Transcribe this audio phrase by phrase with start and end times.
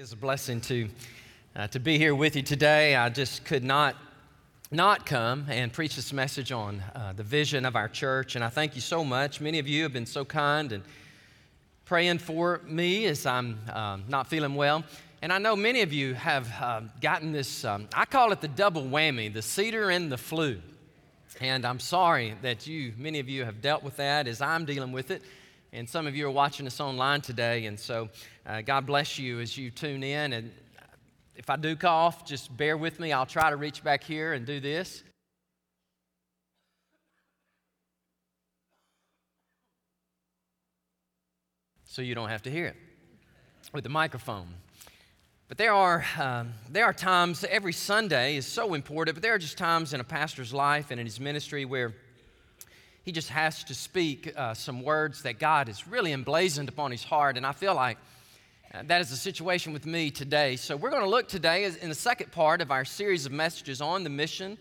[0.00, 0.88] It's a blessing to,
[1.56, 2.94] uh, to be here with you today.
[2.94, 3.96] I just could not
[4.70, 8.48] not come and preach this message on uh, the vision of our church, and I
[8.48, 9.40] thank you so much.
[9.40, 10.84] Many of you have been so kind and
[11.84, 14.84] praying for me as I'm um, not feeling well.
[15.20, 18.46] And I know many of you have uh, gotten this, um, I call it the
[18.46, 20.60] double whammy, the cedar and the flu.
[21.40, 24.92] And I'm sorry that you, many of you, have dealt with that as I'm dealing
[24.92, 25.22] with it.
[25.72, 28.08] And some of you are watching us online today, and so
[28.46, 30.32] uh, God bless you as you tune in.
[30.32, 30.50] And
[31.36, 33.12] if I do cough, just bear with me.
[33.12, 35.02] I'll try to reach back here and do this.
[41.84, 42.76] So you don't have to hear it
[43.72, 44.48] with the microphone.
[45.48, 49.38] But there are, um, there are times, every Sunday is so important, but there are
[49.38, 51.94] just times in a pastor's life and in his ministry where
[53.08, 57.02] he just has to speak uh, some words that God has really emblazoned upon his
[57.02, 57.38] heart.
[57.38, 57.96] And I feel like
[58.74, 60.56] uh, that is the situation with me today.
[60.56, 63.80] So we're going to look today in the second part of our series of messages
[63.80, 64.58] on the mission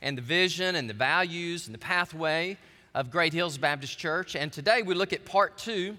[0.00, 2.56] and the vision and the values and the pathway
[2.94, 4.36] of Great Hills Baptist Church.
[4.36, 5.98] And today we look at part two,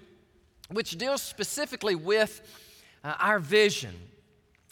[0.72, 2.40] which deals specifically with
[3.04, 3.94] uh, our vision.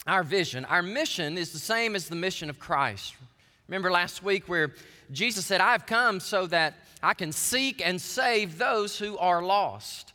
[0.05, 0.65] Our vision.
[0.65, 3.15] Our mission is the same as the mission of Christ.
[3.69, 4.73] Remember last week where
[5.11, 10.13] Jesus said, I've come so that I can seek and save those who are lost.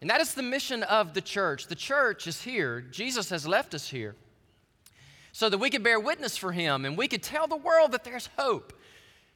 [0.00, 1.66] And that is the mission of the church.
[1.66, 2.80] The church is here.
[2.80, 4.14] Jesus has left us here
[5.32, 8.04] so that we could bear witness for Him and we could tell the world that
[8.04, 8.72] there's hope,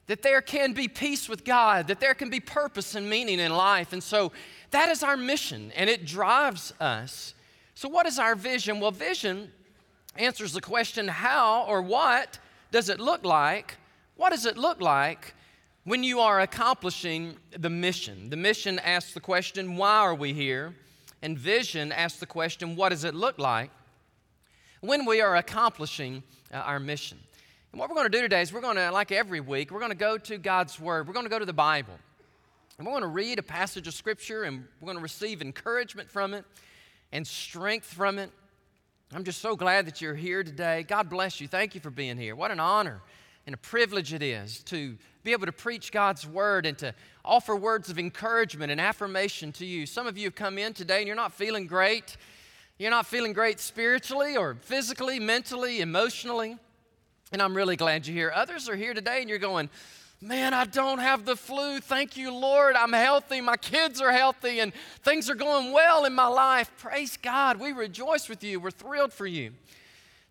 [0.06, 3.53] that there can be peace with God, that there can be purpose and meaning in
[3.53, 3.93] life.
[3.93, 4.33] And so
[4.71, 7.34] that is our mission and it drives us.
[7.75, 8.81] So, what is our vision?
[8.81, 9.53] Well, vision
[10.17, 12.39] answers the question how or what
[12.71, 13.77] does it look like?
[14.20, 15.32] What does it look like
[15.84, 20.74] when you are accomplishing the mission, the mission asks the question, why are we here?
[21.22, 23.70] And vision asks the question, what does it look like
[24.82, 27.16] when we are accomplishing uh, our mission?
[27.72, 29.78] And what we're going to do today is we're going to, like every week, we're
[29.78, 31.06] going to go to God's Word.
[31.06, 31.98] We're going to go to the Bible.
[32.76, 36.10] And we're going to read a passage of Scripture and we're going to receive encouragement
[36.10, 36.44] from it
[37.10, 38.30] and strength from it.
[39.14, 40.82] I'm just so glad that you're here today.
[40.82, 41.48] God bless you.
[41.48, 42.36] Thank you for being here.
[42.36, 43.00] What an honor
[43.47, 47.55] and a privilege it is to be able to preach God's word and to offer
[47.55, 49.87] words of encouragement and affirmation to you.
[49.87, 52.17] Some of you have come in today and you're not feeling great.
[52.78, 56.56] You're not feeling great spiritually or physically, mentally, emotionally.
[57.33, 58.33] And I'm really glad you're here.
[58.34, 59.69] Others are here today and you're going,
[60.22, 61.81] Man, I don't have the flu.
[61.81, 62.77] Thank you, Lord.
[62.77, 63.41] I'm healthy.
[63.41, 66.71] My kids are healthy and things are going well in my life.
[66.77, 67.59] Praise God.
[67.59, 68.61] We rejoice with you.
[68.61, 69.53] We're thrilled for you.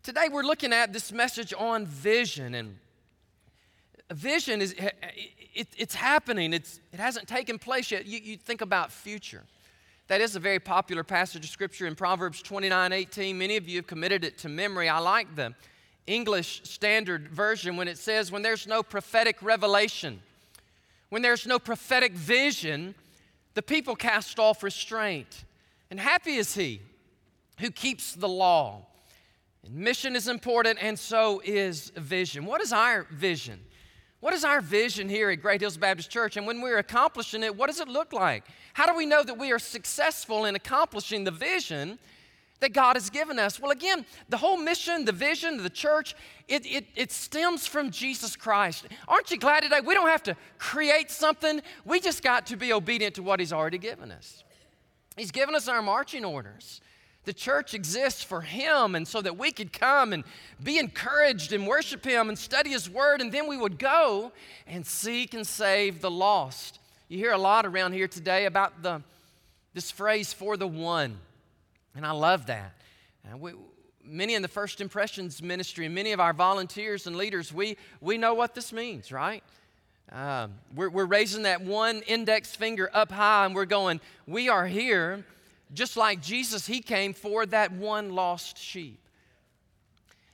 [0.04, 2.78] Today, we're looking at this message on vision and
[4.12, 4.76] vision is
[5.54, 6.54] it, it's happening.
[6.54, 8.06] It's, it hasn't taken place yet.
[8.06, 9.44] You, you think about future.
[10.08, 13.78] That is a very popular passage of scripture in proverbs 29 18 many of you
[13.78, 14.90] have committed it to memory.
[14.90, 15.54] I like the
[16.08, 20.20] english standard version when it says when there's no prophetic revelation
[21.10, 22.96] when there's no prophetic vision
[23.60, 25.44] the people cast off restraint.
[25.92, 26.82] And happy is he
[27.60, 28.86] who keeps the law.
[29.66, 32.46] And mission is important and so is vision.
[32.46, 33.60] What is our vision
[34.20, 36.36] what is our vision here at Great Hills Baptist Church?
[36.36, 38.44] And when we're accomplishing it, what does it look like?
[38.74, 42.00] How do we know that we are successful in accomplishing the vision
[42.60, 43.62] that God has given us?
[43.62, 46.16] Well, again, the whole mission, the vision of the church,
[46.50, 48.88] it, it, it stems from Jesus Christ.
[49.08, 49.80] Aren't you glad today?
[49.80, 53.54] We don't have to create something, we just got to be obedient to what He's
[53.54, 54.44] already given us.
[55.16, 56.82] He's given us our marching orders.
[57.26, 60.24] The church exists for Him, and so that we could come and
[60.64, 64.32] be encouraged and worship Him and study His Word, and then we would go
[64.66, 66.80] and seek and save the lost.
[67.08, 69.02] You hear a lot around here today about the,
[69.74, 71.18] this phrase, for the one,
[71.96, 72.74] and I love that.
[73.30, 73.52] And we,
[74.04, 78.18] many in the First Impressions ministry, and many of our volunteers and leaders, we, we
[78.18, 79.44] know what this means, right?
[80.12, 84.66] Uh, we're, we're raising that one index finger up high, and we're going, we are
[84.66, 85.26] here
[85.74, 89.00] just like Jesus, He came for that one lost sheep.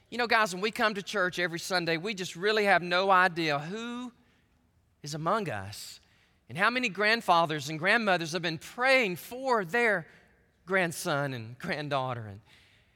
[0.09, 3.09] You know, guys, when we come to church every Sunday, we just really have no
[3.09, 4.11] idea who
[5.03, 5.99] is among us
[6.47, 10.07] and how many grandfathers and grandmothers have been praying for their
[10.65, 12.27] grandson and granddaughter.
[12.27, 12.39] And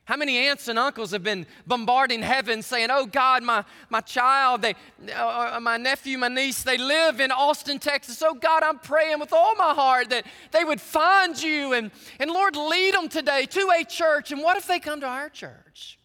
[0.09, 4.63] how many aunts and uncles have been bombarding heaven saying, Oh God, my, my child,
[4.63, 4.73] they,
[5.15, 8.23] uh, uh, my nephew, my niece, they live in Austin, Texas.
[8.25, 12.31] Oh God, I'm praying with all my heart that they would find you and, and
[12.31, 14.31] Lord, lead them today to a church.
[14.31, 15.99] And what if they come to our church?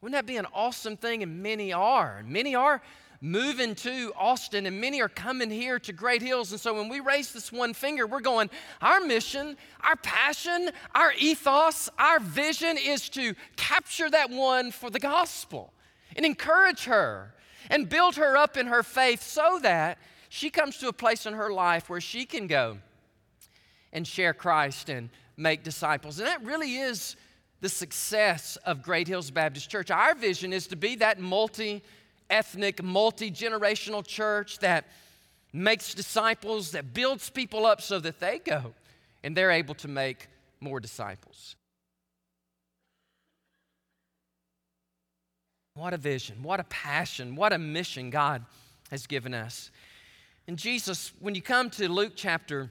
[0.00, 1.22] Wouldn't that be an awesome thing?
[1.22, 2.24] And many are.
[2.26, 2.80] Many are
[3.24, 6.52] moving to Austin, and many are coming here to Great Hills.
[6.52, 8.50] And so when we raise this one finger, we're going,
[8.82, 15.00] our mission, our passion, our ethos, our vision is to capture that one for the
[15.00, 15.72] gospel
[16.14, 17.32] and encourage her
[17.70, 19.96] and build her up in her faith so that
[20.28, 22.76] she comes to a place in her life where she can go
[23.94, 26.18] and share Christ and make disciples.
[26.18, 27.16] And that really is
[27.62, 29.90] the success of Great Hills Baptist Church.
[29.90, 31.82] Our vision is to be that multi
[32.30, 34.86] ethnic, multi generational church that
[35.52, 38.74] makes disciples, that builds people up so that they go
[39.22, 40.28] and they're able to make
[40.60, 41.56] more disciples.
[45.74, 48.44] What a vision, what a passion, what a mission God
[48.90, 49.70] has given us.
[50.46, 52.70] And Jesus, when you come to Luke chapter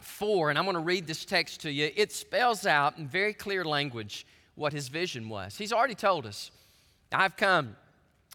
[0.00, 3.32] 4, and I'm going to read this text to you, it spells out in very
[3.32, 5.56] clear language what his vision was.
[5.56, 6.50] He's already told us,
[7.10, 7.76] I've come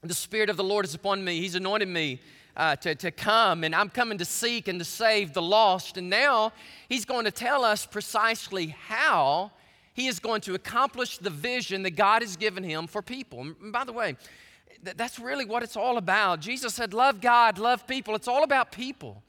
[0.03, 1.39] the Spirit of the Lord is upon me.
[1.39, 2.19] He's anointed me
[2.55, 5.97] uh, to, to come, and I'm coming to seek and to save the lost.
[5.97, 6.53] And now
[6.89, 9.51] He's going to tell us precisely how
[9.93, 13.41] He is going to accomplish the vision that God has given Him for people.
[13.41, 14.17] And by the way,
[14.83, 16.41] th- that's really what it's all about.
[16.41, 18.15] Jesus said, Love God, love people.
[18.15, 19.23] It's all about people.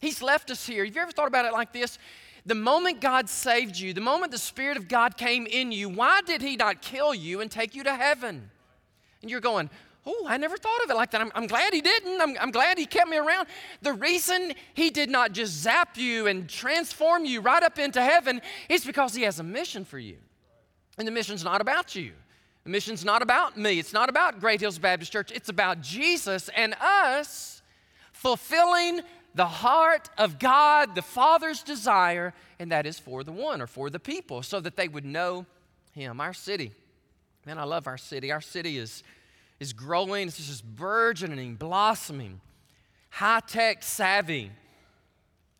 [0.00, 0.84] He's left us here.
[0.84, 1.98] Have you ever thought about it like this?
[2.46, 6.20] The moment God saved you, the moment the Spirit of God came in you, why
[6.24, 8.50] did He not kill you and take you to heaven?
[9.20, 9.68] And you're going,
[10.06, 11.20] Oh, I never thought of it like that.
[11.20, 12.20] I'm, I'm glad he didn't.
[12.20, 13.48] I'm, I'm glad he kept me around.
[13.82, 18.40] The reason he did not just zap you and transform you right up into heaven
[18.68, 20.16] is because he has a mission for you.
[20.96, 22.12] And the mission's not about you.
[22.64, 23.78] The mission's not about me.
[23.78, 25.32] It's not about Great Hills Baptist Church.
[25.32, 27.62] It's about Jesus and us
[28.12, 29.00] fulfilling
[29.34, 33.88] the heart of God, the Father's desire, and that is for the one or for
[33.88, 35.46] the people so that they would know
[35.92, 36.20] him.
[36.20, 36.72] Our city,
[37.46, 38.32] man, I love our city.
[38.32, 39.02] Our city is
[39.60, 42.40] is growing, it's just burgeoning, blossoming,
[43.10, 44.50] high tech savvy,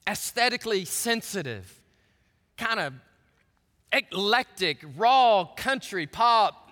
[0.08, 1.81] aesthetically sensitive,
[2.56, 2.94] kind of
[3.93, 6.70] eclectic, raw country, pop,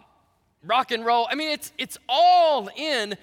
[0.65, 1.29] rock and roll.
[1.31, 3.17] I mean, it's, it's all in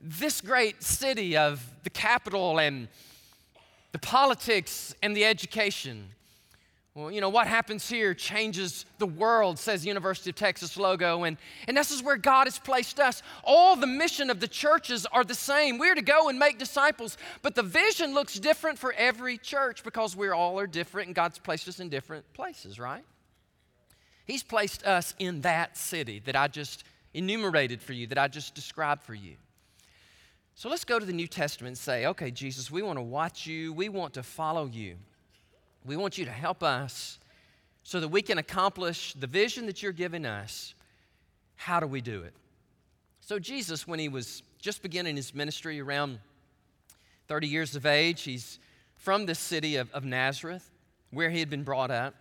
[0.00, 2.88] this great city of the capital and
[3.90, 6.10] the politics and the education.
[6.98, 11.22] Well, you know, what happens here changes the world, says University of Texas logo.
[11.22, 11.36] And,
[11.68, 13.22] and this is where God has placed us.
[13.44, 15.78] All the mission of the churches are the same.
[15.78, 20.16] We're to go and make disciples, but the vision looks different for every church because
[20.16, 23.04] we're all are different and God's placed us in different places, right?
[24.24, 26.82] He's placed us in that city that I just
[27.14, 29.36] enumerated for you, that I just described for you.
[30.56, 33.46] So let's go to the New Testament and say, okay, Jesus, we want to watch
[33.46, 34.96] you, we want to follow you.
[35.88, 37.18] We want you to help us
[37.82, 40.74] so that we can accomplish the vision that you're giving us.
[41.56, 42.34] How do we do it?
[43.22, 46.18] So, Jesus, when he was just beginning his ministry around
[47.26, 48.58] 30 years of age, he's
[48.96, 50.68] from the city of, of Nazareth,
[51.10, 52.14] where he had been brought up.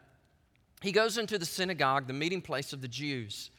[0.82, 3.52] He goes into the synagogue, the meeting place of the Jews.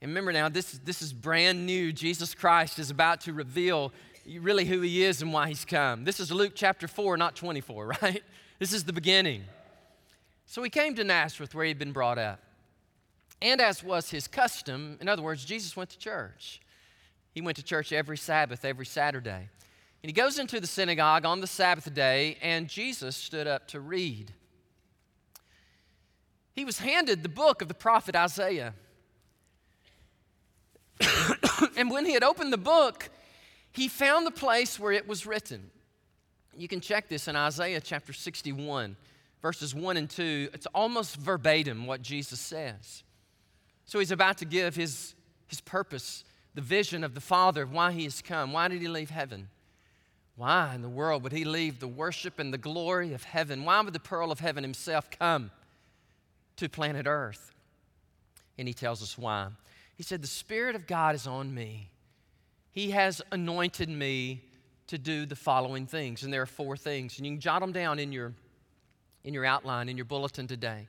[0.00, 1.92] And remember now, this, this is brand new.
[1.92, 3.92] Jesus Christ is about to reveal
[4.40, 6.04] really who he is and why he's come.
[6.04, 8.22] This is Luke chapter 4, not 24, right?
[8.62, 9.42] This is the beginning.
[10.46, 12.38] So he came to Nazareth where he'd been brought up.
[13.40, 16.60] And as was his custom, in other words, Jesus went to church.
[17.34, 19.48] He went to church every Sabbath, every Saturday.
[20.00, 23.80] And he goes into the synagogue on the Sabbath day, and Jesus stood up to
[23.80, 24.32] read.
[26.52, 28.74] He was handed the book of the prophet Isaiah.
[31.76, 33.10] and when he had opened the book,
[33.72, 35.71] he found the place where it was written.
[36.56, 38.96] You can check this in Isaiah chapter 61,
[39.40, 40.50] verses 1 and 2.
[40.52, 43.02] It's almost verbatim what Jesus says.
[43.86, 45.14] So he's about to give his,
[45.46, 48.52] his purpose, the vision of the Father, why he has come.
[48.52, 49.48] Why did he leave heaven?
[50.36, 53.64] Why in the world would he leave the worship and the glory of heaven?
[53.64, 55.50] Why would the pearl of heaven himself come
[56.56, 57.54] to planet Earth?
[58.58, 59.48] And he tells us why.
[59.96, 61.90] He said, The Spirit of God is on me.
[62.70, 64.42] He has anointed me
[64.92, 66.22] to do the following things.
[66.22, 67.16] And there are four things.
[67.16, 68.34] And you can jot them down in your,
[69.24, 70.86] in your outline, in your bulletin today.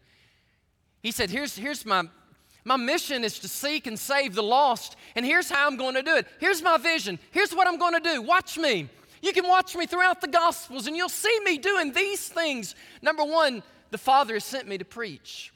[1.01, 2.03] He said, Here's, here's my,
[2.65, 4.98] my mission is to seek and save the lost.
[5.15, 6.27] And here's how I'm going to do it.
[6.39, 7.17] Here's my vision.
[7.31, 8.22] Here's what I'm going to do.
[8.22, 8.89] Watch me.
[9.22, 12.75] You can watch me throughout the Gospels and you'll see me doing these things.
[13.01, 15.53] Number one, the Father has sent me to preach.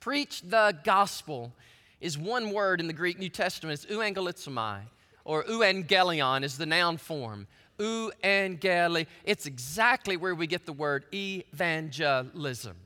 [0.00, 1.50] Preach the gospel
[1.98, 3.82] is one word in the Greek New Testament.
[3.82, 4.82] It's euangelizomai
[5.24, 7.46] or euangelion is the noun form.
[7.78, 9.06] Euangeli.
[9.24, 12.76] It's exactly where we get the word evangelism.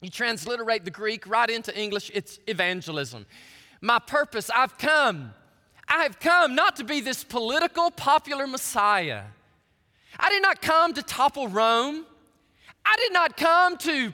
[0.00, 3.26] You transliterate the Greek right into English, it's evangelism.
[3.80, 5.32] My purpose, I've come.
[5.88, 9.22] I have come not to be this political, popular Messiah.
[10.18, 12.06] I did not come to topple Rome.
[12.86, 14.12] I did not come to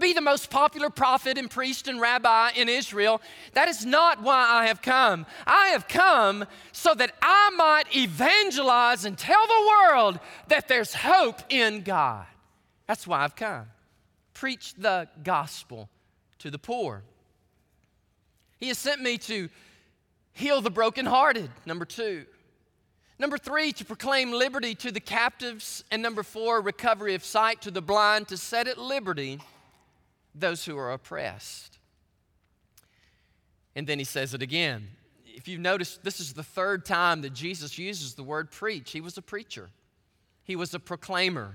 [0.00, 3.20] be the most popular prophet and priest and rabbi in Israel.
[3.52, 5.26] That is not why I have come.
[5.46, 11.40] I have come so that I might evangelize and tell the world that there's hope
[11.48, 12.26] in God.
[12.86, 13.66] That's why I've come.
[14.32, 15.88] Preach the gospel
[16.38, 17.02] to the poor.
[18.58, 19.48] He has sent me to
[20.32, 22.24] heal the brokenhearted, number two.
[23.18, 25.84] Number three, to proclaim liberty to the captives.
[25.90, 29.40] And number four, recovery of sight to the blind, to set at liberty
[30.34, 31.78] those who are oppressed.
[33.76, 34.88] And then he says it again.
[35.26, 38.92] If you've noticed, this is the third time that Jesus uses the word preach.
[38.92, 39.70] He was a preacher,
[40.44, 41.54] he was a proclaimer.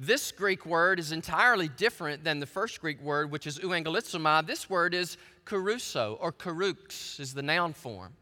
[0.00, 4.46] This Greek word is entirely different than the first Greek word, which is euangelizomai.
[4.46, 8.12] This word is kerusso, or kerux is the noun form.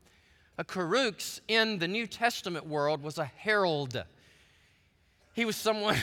[0.57, 4.03] A kerux in the New Testament world was a herald.
[5.35, 5.99] He was someone,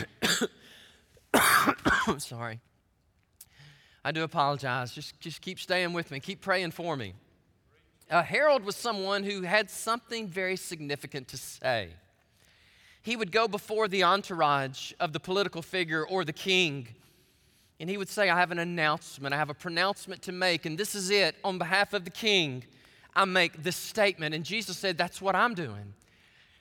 [2.19, 2.59] sorry,
[4.03, 4.91] I do apologize.
[4.91, 7.13] Just, just keep staying with me, keep praying for me.
[8.11, 11.89] Uh, a herald was someone who had something very significant to say.
[13.01, 16.87] He would go before the entourage of the political figure or the king,
[17.79, 20.77] and he would say, I have an announcement, I have a pronouncement to make, and
[20.77, 21.35] this is it.
[21.43, 22.63] On behalf of the king,
[23.15, 24.33] I make this statement.
[24.35, 25.93] And Jesus said, That's what I'm doing.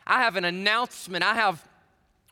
[0.07, 1.67] I have an announcement, I have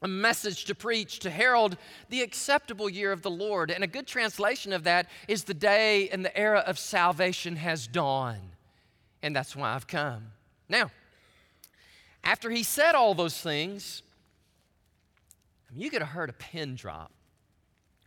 [0.03, 1.77] a message to preach, to herald
[2.09, 3.71] the acceptable year of the Lord.
[3.71, 7.87] And a good translation of that is the day and the era of salvation has
[7.87, 8.57] dawned.
[9.23, 10.33] And that's why I've come.
[10.69, 10.91] Now,
[12.25, 14.03] after he said all those things,
[15.69, 17.13] I mean, you could have heard a pin drop.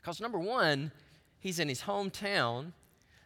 [0.02, 0.92] Because number one,
[1.40, 2.74] he's in his hometown.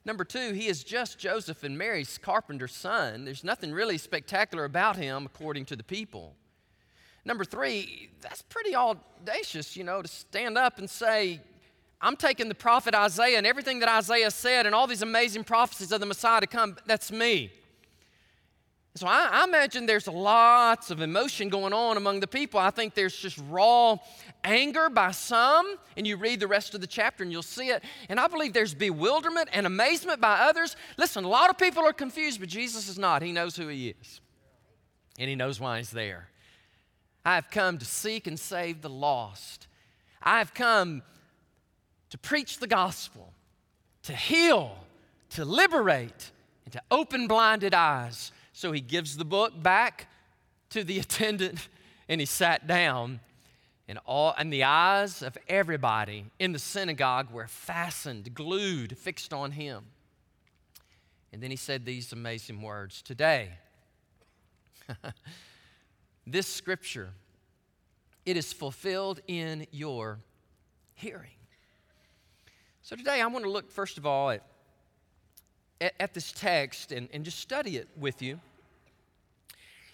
[0.06, 3.26] Number two, he is just Joseph and Mary's carpenter's son.
[3.26, 6.36] There's nothing really spectacular about him, according to the people.
[7.28, 11.42] Number three, that's pretty audacious, you know, to stand up and say,
[12.00, 15.92] I'm taking the prophet Isaiah and everything that Isaiah said and all these amazing prophecies
[15.92, 17.52] of the Messiah to come, that's me.
[18.96, 22.62] So I, I, imagine there's lots of emotion going on among the people.
[22.62, 23.98] I think there's just raw
[24.46, 27.84] anger by some, and you read the rest of the chapter and you'll see it.
[28.08, 30.78] And I believe there's bewilderment and amazement by others.
[30.96, 33.22] Listen, a lot of people are confused, but Jesus is not.
[33.22, 34.22] He knows who He is,
[35.20, 36.30] and He knows why He's there.
[37.28, 39.68] I have come to seek and save the lost.
[40.24, 41.02] I have come
[42.10, 43.34] to preach the gospel,
[44.04, 44.78] to heal,
[45.32, 46.32] to liberate,
[46.64, 48.32] and to open blinded eyes.
[48.54, 50.08] So he gives the book back
[50.70, 51.68] to the attendant
[52.08, 53.20] and he sat down.
[53.90, 59.52] And, all, and the eyes of everybody in the synagogue were fastened, glued, fixed on
[59.52, 59.84] him.
[61.34, 63.50] And then he said these amazing words Today,
[66.28, 67.10] this scripture,
[68.26, 70.20] it is fulfilled in your
[70.94, 71.32] hearing.
[72.82, 74.44] So today I want to look, first of all, at,
[75.80, 78.40] at, at this text and, and just study it with you.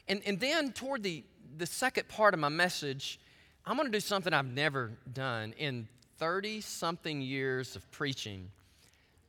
[0.08, 1.24] And, and then toward the,
[1.58, 3.20] the second part of my message,
[3.66, 5.88] I'm going to do something I've never done in
[6.18, 8.50] 30 something years of preaching.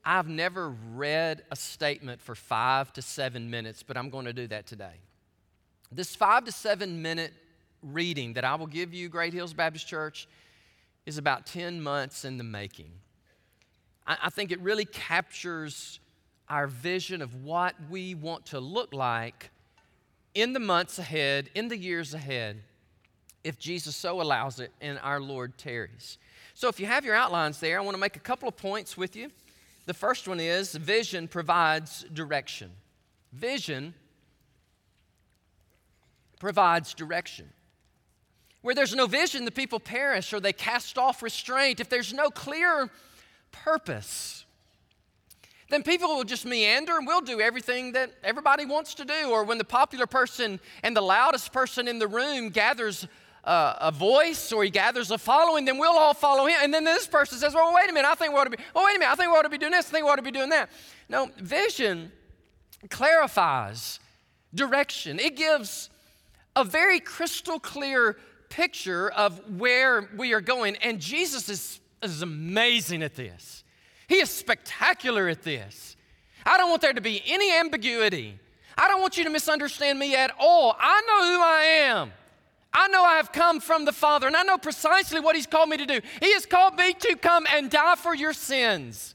[0.04, 4.46] I've never read a statement for five to seven minutes, but I'm going to do
[4.49, 4.94] that today.
[5.92, 7.32] This five to seven minute
[7.82, 10.26] reading that I will give you, Great Hills Baptist Church,
[11.06, 12.90] is about 10 months in the making.
[14.06, 16.00] I, I think it really captures
[16.48, 19.50] our vision of what we want to look like
[20.34, 22.60] in the months ahead, in the years ahead,
[23.44, 26.18] if Jesus so allows it and our Lord tarries.
[26.54, 28.96] So, if you have your outlines there, I want to make a couple of points
[28.96, 29.30] with you.
[29.86, 32.70] The first one is vision provides direction.
[33.32, 33.94] Vision
[36.38, 37.50] provides direction.
[38.62, 41.80] Where there's no vision, the people perish or they cast off restraint.
[41.80, 42.90] If there's no clear
[43.52, 44.44] purpose,
[45.68, 49.30] then people will just meander and we'll do everything that everybody wants to do.
[49.30, 53.06] Or when the popular person and the loudest person in the room gathers
[53.46, 56.56] a voice or he gathers a following, then we'll all follow him.
[56.62, 58.56] And then this person says, Well, wait a minute, I think we ought to be,
[58.74, 60.10] oh, wait a minute, I think we ought to be doing this, I think we
[60.10, 60.70] ought to be doing that.
[61.08, 62.10] No, vision
[62.88, 64.00] clarifies
[64.54, 65.90] direction, it gives
[66.56, 68.16] a very crystal clear
[68.49, 70.76] picture of where we are going.
[70.76, 73.64] And Jesus is, is amazing at this.
[74.06, 75.96] He is spectacular at this.
[76.46, 78.38] I don't want there to be any ambiguity.
[78.76, 80.76] I don't want you to misunderstand me at all.
[80.78, 82.12] I know who I am.
[82.73, 85.68] I know I have come from the Father, and I know precisely what He's called
[85.68, 86.00] me to do.
[86.20, 89.14] He has called me to come and die for your sins.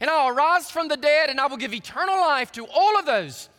[0.00, 3.04] And I'll rise from the dead, and I will give eternal life to all of
[3.04, 3.50] those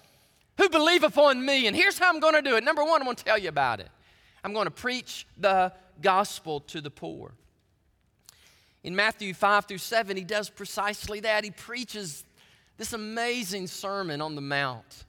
[0.58, 1.68] who believe upon me.
[1.68, 2.64] And here's how I'm going to do it.
[2.64, 3.90] Number one, I'm going to tell you about it.
[4.44, 7.34] I'm going to preach the gospel to the poor.
[8.84, 11.44] In Matthew 5 through 7, he does precisely that.
[11.44, 12.24] He preaches
[12.78, 15.06] this amazing sermon on the Mount.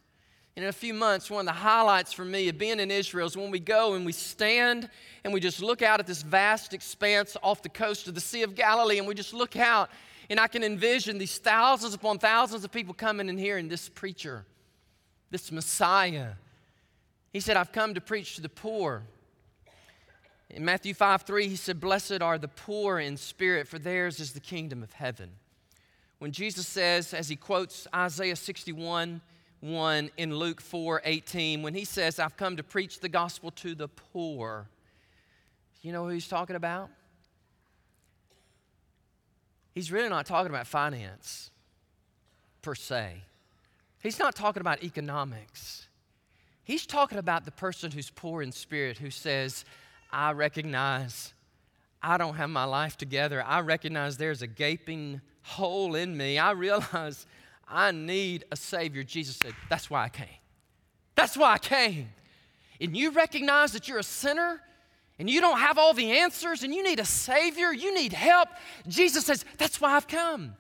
[0.57, 3.27] And in a few months, one of the highlights for me of being in Israel
[3.27, 4.89] is when we go and we stand
[5.23, 8.43] and we just look out at this vast expanse off the coast of the Sea
[8.43, 9.91] of Galilee and we just look out
[10.31, 14.47] and I can envision these thousands upon thousands of people coming and hearing this preacher,
[15.31, 16.33] this Messiah.
[17.33, 19.03] He said, I've come to preach to the poor.
[20.51, 24.33] In Matthew 5 3, he said, Blessed are the poor in spirit, for theirs is
[24.33, 25.31] the kingdom of heaven.
[26.19, 29.21] When Jesus says, as he quotes Isaiah 61
[29.61, 33.75] 1 in Luke 4 18, when he says, I've come to preach the gospel to
[33.75, 34.69] the poor,
[35.83, 36.91] you know who he's talking about?
[39.75, 41.51] He's really not talking about finance
[42.63, 43.23] per se.
[44.03, 45.89] He's not talking about economics.
[46.65, 49.65] He's talking about the person who's poor in spirit who says,
[50.11, 51.33] I recognize
[52.03, 53.43] I don't have my life together.
[53.45, 56.39] I recognize there's a gaping hole in me.
[56.39, 57.27] I realize
[57.69, 59.03] I need a Savior.
[59.03, 60.27] Jesus said, That's why I came.
[61.15, 62.09] That's why I came.
[62.81, 64.61] And you recognize that you're a sinner
[65.19, 68.51] and you don't have all the answers and you need a Savior, you need help.
[68.87, 70.55] Jesus says, That's why I've come.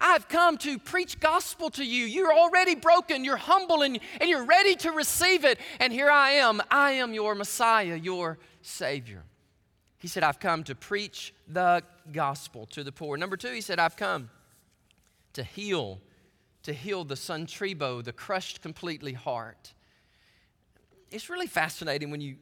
[0.00, 2.06] I've come to preach gospel to you.
[2.06, 5.58] You're already broken, you're humble, and, and you're ready to receive it.
[5.78, 6.62] And here I am.
[6.70, 9.24] I am your Messiah, your Savior.
[9.98, 13.16] He said, I've come to preach the gospel to the poor.
[13.16, 14.30] Number two, he said, I've come
[15.34, 16.00] to heal,
[16.62, 19.74] to heal the suntribo, the crushed completely heart.
[21.10, 22.36] It's really fascinating when you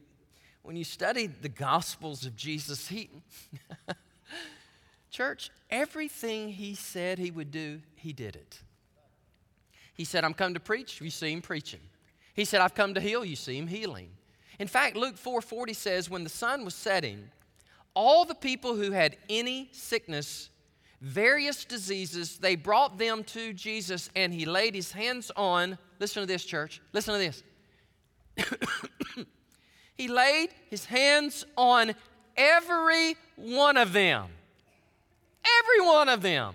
[0.61, 3.09] when you study the gospels of Jesus, he
[5.09, 8.61] Church, everything he said he would do, he did it.
[9.93, 11.81] He said, I'm come to preach, you see him preaching.
[12.33, 14.11] He said, I've come to heal, you see him healing.
[14.59, 17.29] In fact, Luke 4:40 says, when the sun was setting,
[17.93, 20.49] all the people who had any sickness,
[21.01, 26.27] various diseases, they brought them to Jesus and he laid his hands on, listen to
[26.27, 27.43] this, church, listen to this.
[29.95, 31.95] he laid his hands on
[32.37, 34.27] every one of them.
[35.89, 36.53] One of them.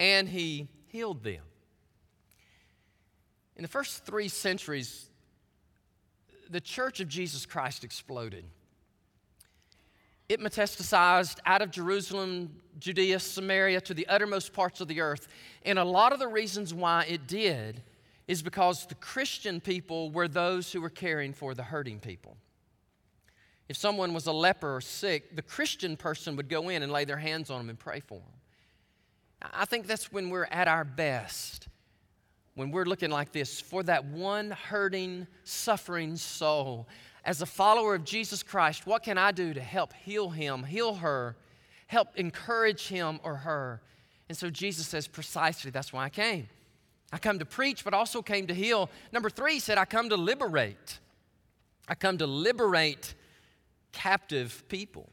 [0.00, 1.42] And he healed them.
[3.56, 5.08] In the first three centuries,
[6.50, 8.44] the church of Jesus Christ exploded.
[10.28, 15.28] It metastasized out of Jerusalem, Judea, Samaria to the uttermost parts of the earth.
[15.64, 17.82] And a lot of the reasons why it did
[18.26, 22.36] is because the Christian people were those who were caring for the hurting people.
[23.72, 27.06] If someone was a leper or sick, the Christian person would go in and lay
[27.06, 29.50] their hands on them and pray for them.
[29.50, 31.68] I think that's when we're at our best,
[32.54, 36.86] when we're looking like this for that one hurting, suffering soul.
[37.24, 40.96] As a follower of Jesus Christ, what can I do to help heal him, heal
[40.96, 41.34] her,
[41.86, 43.80] help encourage him or her?
[44.28, 46.46] And so Jesus says, precisely, that's why I came.
[47.10, 48.90] I come to preach, but also came to heal.
[49.12, 50.98] Number three, said, I come to liberate.
[51.88, 53.14] I come to liberate
[53.92, 55.08] captive people.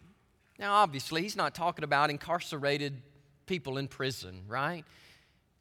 [0.57, 3.01] Now, obviously, he's not talking about incarcerated
[3.45, 4.83] people in prison, right?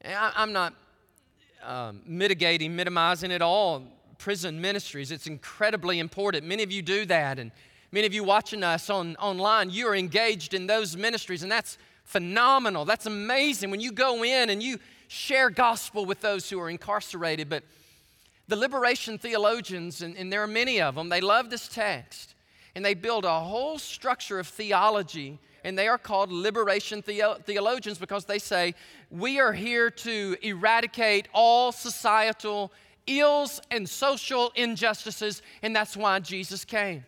[0.05, 0.75] I, am not
[1.63, 3.85] um, mitigating, minimizing at all
[4.19, 5.13] prison ministries.
[5.13, 6.45] It's incredibly important.
[6.45, 7.53] Many of you do that, and
[7.93, 11.79] many of you watching us on, online, you are engaged in those ministries, and that's
[12.05, 12.85] phenomenal.
[12.85, 17.49] That's amazing when you go in and you share gospel with those who are incarcerated.
[17.49, 17.63] But
[18.49, 22.35] the liberation theologians, and, and there are many of them, they love this text
[22.79, 28.25] and they build a whole structure of theology and they are called liberation theologians because
[28.25, 28.73] they say
[29.11, 32.73] we are here to eradicate all societal
[33.09, 37.05] ills and social injustices, and that's why Jesus came.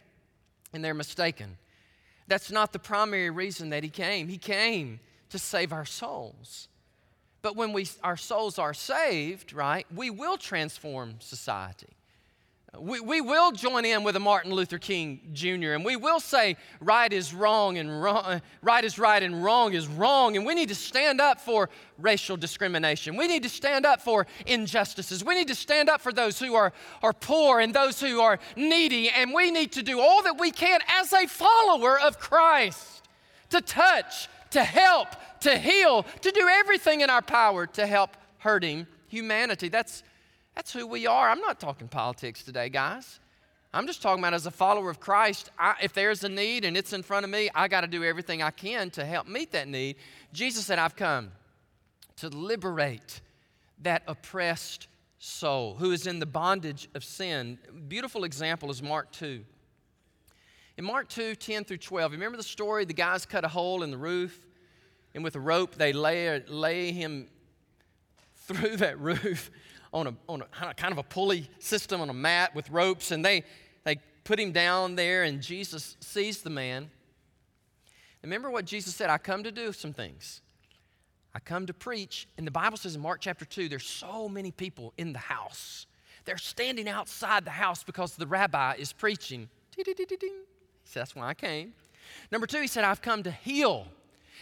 [0.73, 1.57] And they're mistaken.
[2.27, 4.27] That's not the primary reason that He came.
[4.27, 6.67] He came to save our souls.
[7.43, 11.95] But when we, our souls are saved, right, we will transform society.
[12.79, 15.73] We, we will join in with a Martin Luther King Jr.
[15.73, 19.89] and we will say right is wrong and wrong, right is right and wrong is
[19.89, 20.37] wrong.
[20.37, 23.17] And we need to stand up for racial discrimination.
[23.17, 25.25] We need to stand up for injustices.
[25.25, 28.39] We need to stand up for those who are, are poor and those who are
[28.55, 29.11] needy.
[29.11, 33.03] And we need to do all that we can as a follower of Christ
[33.51, 35.09] to touch, to help,
[35.41, 39.69] to heal, to do everything in our power to help hurting humanity.
[39.69, 40.05] That's
[40.55, 41.29] that's who we are.
[41.29, 43.21] I'm not talking politics today, guys.
[43.73, 46.77] I'm just talking about as a follower of Christ, I, if there's a need and
[46.77, 49.53] it's in front of me, I got to do everything I can to help meet
[49.53, 49.97] that need.
[50.33, 51.31] Jesus said, I've come
[52.17, 53.21] to liberate
[53.83, 54.89] that oppressed
[55.21, 57.59] soul, who is in the bondage of sin.
[57.87, 59.45] Beautiful example is Mark 2.
[60.77, 62.85] In Mark 2, 10 through 12, remember the story?
[62.85, 64.47] The guys cut a hole in the roof,
[65.15, 67.29] and with a rope, they lay, lay him
[68.35, 69.51] through that roof
[69.93, 73.25] on a, on a kind of a pulley system on a mat with ropes, and
[73.25, 73.45] they,
[73.85, 76.91] they put him down there, and Jesus sees the man.
[78.23, 80.41] Remember what Jesus said I come to do some things.
[81.35, 84.51] I come to preach, and the Bible says in Mark chapter 2, there's so many
[84.51, 85.87] people in the house.
[86.25, 89.49] They're standing outside the house because the rabbi is preaching.
[89.77, 91.73] He said, That's why I came.
[92.31, 93.87] Number two, he said, I've come to heal.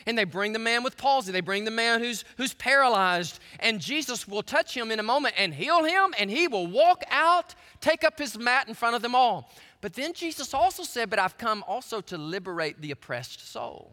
[0.06, 3.80] And they bring the man with palsy, they bring the man who's, who's paralyzed, and
[3.80, 7.54] Jesus will touch him in a moment and heal him, and he will walk out,
[7.80, 9.50] take up his mat in front of them all.
[9.80, 13.92] But then Jesus also said, But I've come also to liberate the oppressed soul.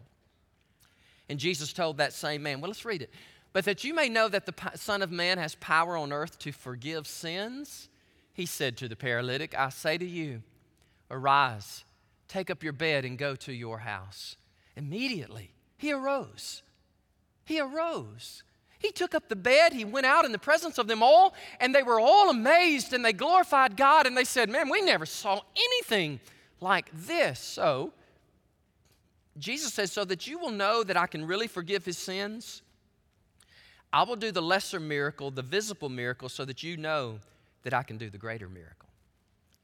[1.28, 3.10] And Jesus told that same man, well, let's read it.
[3.52, 6.52] But that you may know that the Son of Man has power on earth to
[6.52, 7.88] forgive sins,
[8.32, 10.42] he said to the paralytic, I say to you,
[11.10, 11.84] arise,
[12.28, 14.36] take up your bed, and go to your house.
[14.76, 16.62] Immediately, he arose.
[17.44, 18.42] He arose.
[18.78, 21.74] He took up the bed, he went out in the presence of them all, and
[21.74, 25.40] they were all amazed and they glorified God and they said, Man, we never saw
[25.56, 26.20] anything
[26.60, 27.40] like this.
[27.40, 27.92] So,
[29.38, 32.62] Jesus says, so that you will know that I can really forgive his sins,
[33.92, 37.18] I will do the lesser miracle, the visible miracle, so that you know
[37.62, 38.88] that I can do the greater miracle.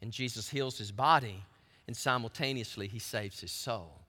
[0.01, 1.43] And Jesus heals his body,
[1.87, 4.02] and simultaneously he saves his soul.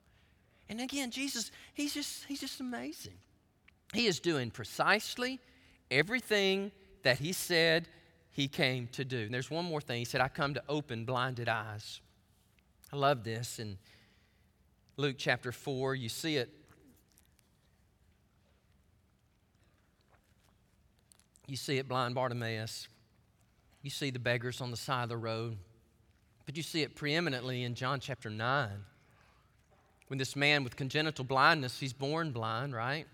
[0.68, 3.14] And again, Jesus, he's just, he's just amazing.
[3.92, 5.40] He is doing precisely
[5.90, 6.72] everything
[7.02, 7.88] that he said
[8.30, 9.18] he came to do.
[9.18, 9.98] And there's one more thing.
[9.98, 12.00] He said, I come to open blinded eyes.
[12.92, 13.58] I love this.
[13.58, 13.78] In
[14.96, 16.50] Luke chapter 4, you see it.
[21.46, 22.88] You see it, blind Bartimaeus.
[23.82, 25.58] You see the beggars on the side of the road.
[26.46, 28.70] But you see it preeminently in John chapter 9.
[30.14, 33.08] When this man with congenital blindness, he's born blind, right?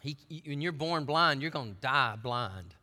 [0.00, 2.76] He, when you're born blind, you're going to die blind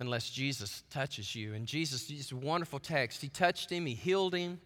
[0.00, 1.54] unless Jesus touches you.
[1.54, 3.22] And Jesus, it's a wonderful text.
[3.22, 4.60] He touched him, he healed him.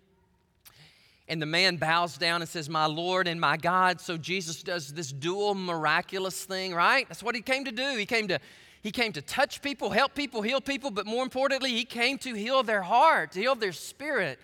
[1.29, 4.01] And the man bows down and says, My Lord and my God.
[4.01, 7.07] So Jesus does this dual miraculous thing, right?
[7.07, 7.97] That's what he came to do.
[7.97, 8.41] He came to,
[8.83, 12.35] he came to touch people, help people, heal people, but more importantly, he came to
[12.35, 14.41] heal their heart, to heal their spirit.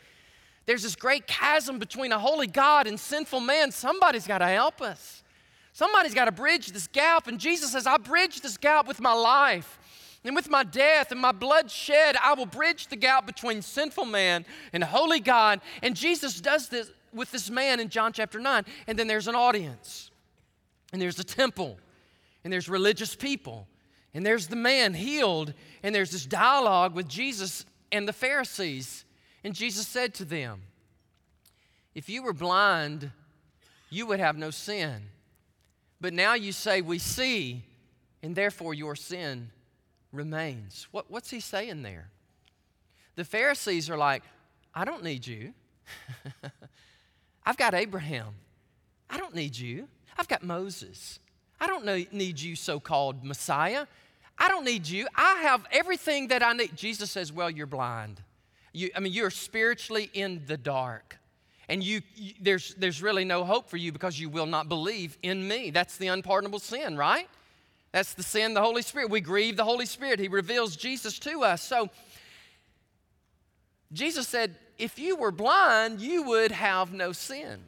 [0.71, 3.73] There's this great chasm between a holy God and sinful man.
[3.73, 5.25] Somebody's got to help us.
[5.73, 7.27] Somebody's got to bridge this gap.
[7.27, 9.81] And Jesus says, I bridge this gap with my life.
[10.23, 14.05] And with my death and my blood shed, I will bridge the gap between sinful
[14.05, 15.61] man and holy God.
[15.83, 18.65] And Jesus does this with this man in John chapter 9.
[18.87, 20.13] And then there's an audience,
[20.93, 21.79] and there's a temple,
[22.45, 23.67] and there's religious people,
[24.15, 25.53] and there's the man healed,
[25.83, 29.05] and there's this dialogue with Jesus and the Pharisees.
[29.43, 30.63] And Jesus said to them,
[31.95, 33.11] If you were blind,
[33.89, 35.03] you would have no sin.
[36.01, 37.65] But now you say, We see,
[38.23, 39.51] and therefore your sin
[40.13, 40.89] remains.
[40.91, 42.09] What, what's he saying there?
[43.17, 44.23] The Pharisees are like,
[44.75, 45.53] I don't need you.
[47.45, 48.35] I've got Abraham.
[49.09, 49.89] I don't need you.
[50.17, 51.19] I've got Moses.
[51.61, 53.87] I don't need you, so called Messiah.
[54.39, 55.07] I don't need you.
[55.15, 56.77] I have everything that I need.
[56.77, 58.23] Jesus says, Well, you're blind.
[58.73, 61.19] You, I mean, you're spiritually in the dark.
[61.69, 65.17] And you, you, there's, there's really no hope for you because you will not believe
[65.23, 65.71] in me.
[65.71, 67.29] That's the unpardonable sin, right?
[67.93, 69.11] That's the sin, the Holy Spirit.
[69.11, 70.19] We grieve the Holy Spirit.
[70.19, 71.63] He reveals Jesus to us.
[71.63, 71.89] So,
[73.93, 77.61] Jesus said, if you were blind, you would have no sin.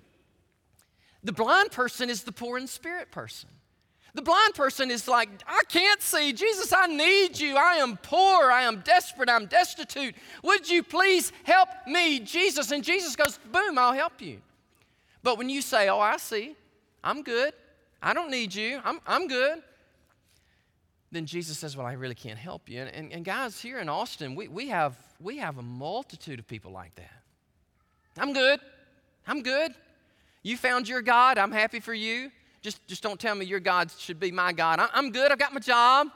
[1.24, 3.50] The blind person is the poor in spirit person.
[4.14, 6.32] The blind person is like, I can't see.
[6.32, 7.56] Jesus, I need you.
[7.56, 8.50] I am poor.
[8.50, 9.30] I am desperate.
[9.30, 10.14] I'm destitute.
[10.42, 12.70] Would you please help me, Jesus?
[12.72, 14.42] And Jesus goes, Boom, I'll help you.
[15.22, 16.54] But when you say, Oh, I see,
[17.02, 17.54] I'm good.
[18.02, 18.80] I don't need you.
[18.84, 19.62] I'm, I'm good
[21.12, 22.80] then Jesus says, Well, I really can't help you.
[22.80, 26.48] And, and, and, guys, here in Austin, we, we, have, we have a multitude of
[26.48, 27.22] people like that.
[28.16, 28.60] I'm good.
[29.26, 29.74] I'm good.
[30.42, 31.38] You found your God.
[31.38, 32.32] I'm happy for you.
[32.62, 34.80] Just, just don't tell me your God should be my God.
[34.94, 35.32] I'm good.
[35.32, 36.08] I've got my job.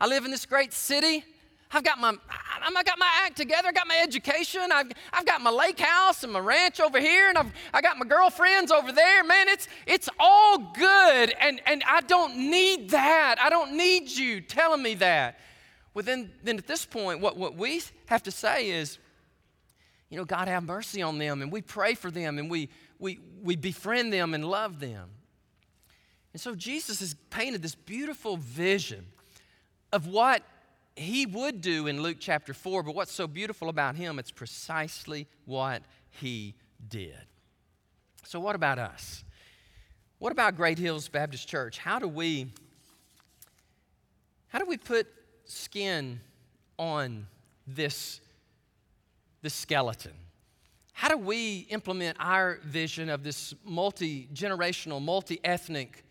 [0.00, 1.24] I live in this great city.
[1.72, 3.68] I've got my, I've got my act together.
[3.68, 4.72] I got my education.
[4.72, 7.96] I've, I've got my lake house and my ranch over here, and I've I got
[7.96, 9.22] my girlfriends over there.
[9.22, 13.36] Man, it's it's all good, and and I don't need that.
[13.40, 15.38] I don't need you telling me that.
[15.94, 18.98] Well, then then at this point, what what we have to say is,
[20.08, 23.20] you know, God have mercy on them, and we pray for them, and we we
[23.44, 25.08] we befriend them and love them.
[26.32, 29.06] And so Jesus has painted this beautiful vision
[29.92, 30.42] of what
[30.96, 35.26] he would do in Luke chapter 4, but what's so beautiful about him, it's precisely
[35.44, 36.54] what he
[36.88, 37.18] did.
[38.24, 39.24] So, what about us?
[40.18, 41.78] What about Great Hills Baptist Church?
[41.78, 42.52] How do we
[44.50, 45.06] how do we put
[45.44, 46.20] skin
[46.76, 47.26] on
[47.68, 48.20] this,
[49.42, 50.12] this skeleton?
[50.92, 56.04] How do we implement our vision of this multi generational, multi ethnic,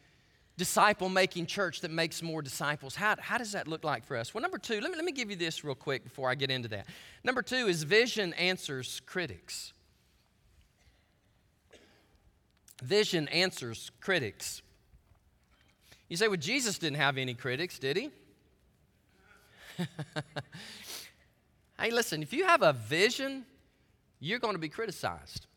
[0.60, 2.94] disciple making church that makes more disciples?
[2.94, 4.34] How, how does that look like for us?
[4.34, 6.52] Well, number two, let me, let me give you this real quick before I get
[6.52, 6.86] into that.
[7.24, 9.72] Number two is vision answers critics.
[12.84, 14.62] Vision answers critics.
[16.10, 18.10] You say, well, Jesus didn't have any critics, did he?
[21.80, 23.46] hey, listen, if you have a vision,
[24.20, 25.48] you're going to be criticized.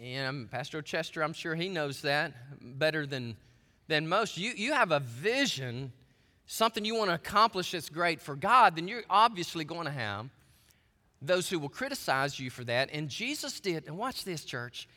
[0.00, 2.32] And um, Pastor Chester, I'm sure he knows that
[2.78, 3.36] better than,
[3.90, 4.38] than most.
[4.38, 5.92] You, you have a vision,
[6.46, 10.30] something you want to accomplish that's great for God, then you're obviously going to have
[11.20, 12.88] those who will criticize you for that.
[12.92, 14.88] And Jesus did, and watch this, church.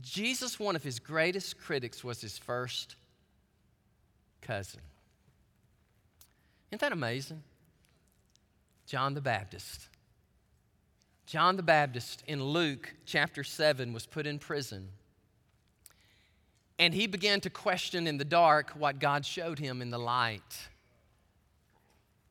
[0.00, 2.94] Jesus, one of his greatest critics, was his first
[4.40, 4.80] cousin.
[6.70, 7.42] Isn't that amazing?
[8.86, 9.88] John the Baptist.
[11.26, 14.90] John the Baptist in Luke chapter 7 was put in prison.
[16.78, 20.68] And he began to question in the dark what God showed him in the light.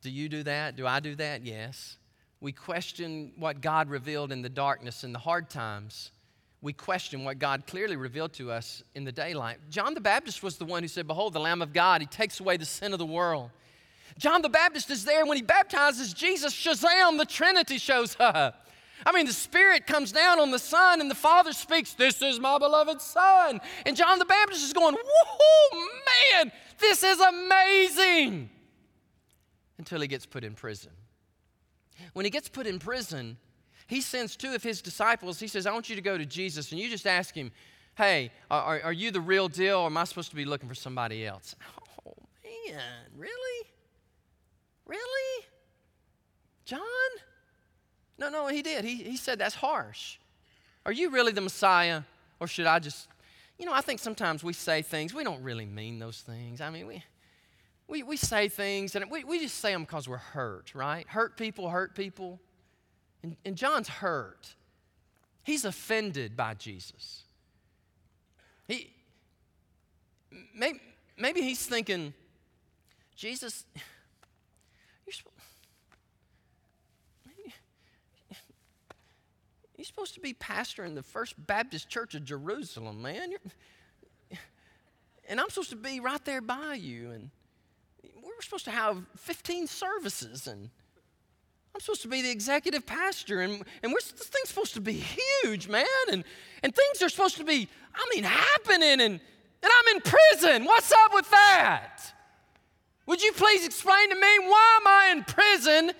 [0.01, 0.75] Do you do that?
[0.75, 1.45] Do I do that?
[1.45, 1.97] Yes.
[2.41, 6.11] We question what God revealed in the darkness in the hard times.
[6.61, 9.59] We question what God clearly revealed to us in the daylight.
[9.69, 12.41] John the Baptist was the one who said, Behold, the Lamb of God, he takes
[12.41, 13.49] away the sin of the world.
[14.17, 16.53] John the Baptist is there when he baptizes Jesus.
[16.53, 18.67] Shazam, the Trinity shows up.
[19.05, 22.39] I mean, the Spirit comes down on the Son, and the Father speaks, This is
[22.39, 23.59] my beloved Son.
[23.85, 25.79] And John the Baptist is going, Whoa,
[26.41, 28.49] man, this is amazing.
[29.77, 30.91] Until he gets put in prison.
[32.13, 33.37] When he gets put in prison,
[33.87, 35.39] he sends two of his disciples.
[35.39, 37.51] He says, I want you to go to Jesus, and you just ask him,
[37.95, 40.75] Hey, are, are you the real deal, or am I supposed to be looking for
[40.75, 41.55] somebody else?
[42.07, 42.81] Oh, man,
[43.15, 43.67] really?
[44.85, 45.45] Really?
[46.65, 46.79] John?
[48.17, 48.85] No, no, he did.
[48.85, 50.17] He, he said, That's harsh.
[50.85, 52.03] Are you really the Messiah?
[52.39, 53.07] Or should I just,
[53.57, 56.59] you know, I think sometimes we say things, we don't really mean those things.
[56.59, 57.03] I mean, we,
[57.87, 61.07] we, we say things and we, we just say them because we're hurt, right?
[61.07, 62.39] Hurt people hurt people.
[63.21, 64.55] And, and John's hurt.
[65.43, 67.23] He's offended by Jesus.
[68.67, 68.89] He,
[70.55, 70.79] maybe,
[71.17, 72.13] maybe he's thinking,
[73.15, 73.65] Jesus,
[75.05, 75.15] you're,
[79.83, 83.31] you're supposed to be pastor in the First Baptist Church of Jerusalem, man.
[83.31, 84.39] You're,
[85.27, 87.11] and I'm supposed to be right there by you.
[87.11, 87.29] And
[88.01, 90.47] we're supposed to have 15 services.
[90.47, 90.69] And
[91.75, 93.41] I'm supposed to be the executive pastor.
[93.41, 95.03] And, and we're, this thing's supposed to be
[95.43, 95.85] huge, man.
[96.09, 96.23] And,
[96.63, 99.01] and things are supposed to be, I mean, happening.
[99.01, 99.19] And, and
[99.63, 100.63] I'm in prison.
[100.63, 102.03] What's up with that?
[103.07, 105.91] Would you please explain to me why am I in prison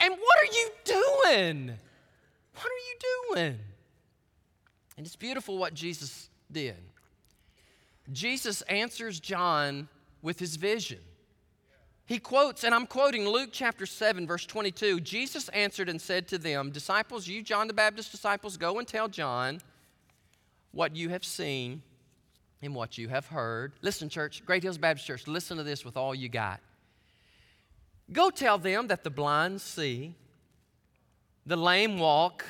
[0.00, 1.78] and what are you doing?
[2.60, 3.58] What are you doing?
[4.96, 6.76] And it's beautiful what Jesus did.
[8.12, 9.88] Jesus answers John
[10.20, 10.98] with his vision.
[12.04, 15.00] He quotes, and I'm quoting Luke chapter 7, verse 22.
[15.00, 19.08] Jesus answered and said to them, Disciples, you, John the Baptist disciples, go and tell
[19.08, 19.60] John
[20.72, 21.82] what you have seen
[22.60, 23.72] and what you have heard.
[23.80, 26.60] Listen, church, Great Hills Baptist Church, listen to this with all you got.
[28.12, 30.14] Go tell them that the blind see,
[31.50, 32.44] the lame walk,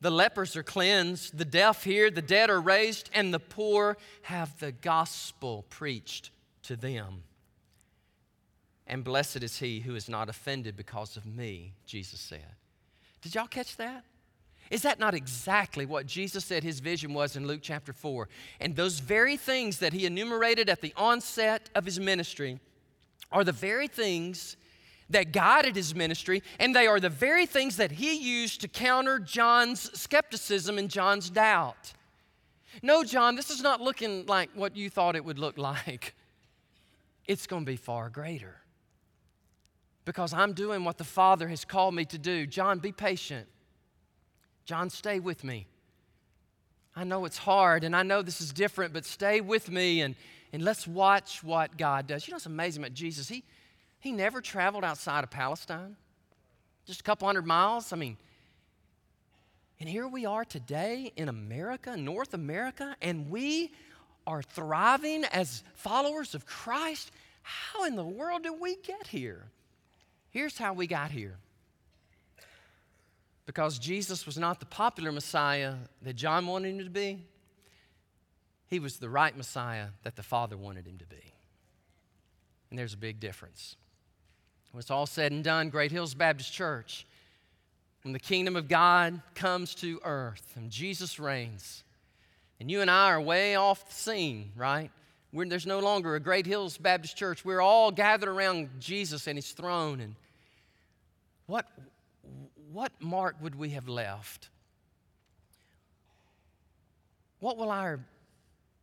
[0.00, 4.58] the lepers are cleansed, the deaf hear, the dead are raised, and the poor have
[4.58, 6.30] the gospel preached
[6.62, 7.24] to them.
[8.86, 12.56] And blessed is he who is not offended because of me, Jesus said.
[13.20, 14.02] Did y'all catch that?
[14.70, 18.30] Is that not exactly what Jesus said his vision was in Luke chapter 4?
[18.60, 22.58] And those very things that he enumerated at the onset of his ministry
[23.30, 24.56] are the very things
[25.12, 29.18] that guided his ministry, and they are the very things that he used to counter
[29.18, 31.92] John's skepticism and John's doubt.
[32.82, 36.14] No, John, this is not looking like what you thought it would look like.
[37.26, 38.56] It's going to be far greater
[40.04, 42.46] because I'm doing what the Father has called me to do.
[42.46, 43.46] John, be patient.
[44.64, 45.66] John, stay with me.
[46.94, 50.14] I know it's hard and I know this is different, but stay with me and,
[50.52, 52.26] and let's watch what God does.
[52.26, 53.28] You know it's amazing about Jesus?
[53.28, 53.44] He,
[54.02, 55.96] he never traveled outside of Palestine,
[56.86, 57.92] just a couple hundred miles.
[57.92, 58.16] I mean,
[59.78, 63.72] and here we are today in America, North America, and we
[64.26, 67.12] are thriving as followers of Christ.
[67.42, 69.44] How in the world did we get here?
[70.30, 71.36] Here's how we got here.
[73.46, 77.24] Because Jesus was not the popular Messiah that John wanted him to be,
[78.66, 81.34] he was the right Messiah that the Father wanted him to be.
[82.70, 83.76] And there's a big difference.
[84.72, 87.06] When it's all said and done, Great Hills Baptist Church,
[88.02, 91.84] when the kingdom of God comes to earth and Jesus reigns,
[92.58, 94.90] and you and I are way off the scene, right?
[95.32, 97.44] We're, there's no longer a Great Hills Baptist Church.
[97.44, 100.00] We're all gathered around Jesus and His throne.
[100.00, 100.14] And
[101.46, 101.66] what,
[102.72, 104.48] what mark would we have left?
[107.40, 108.00] What will our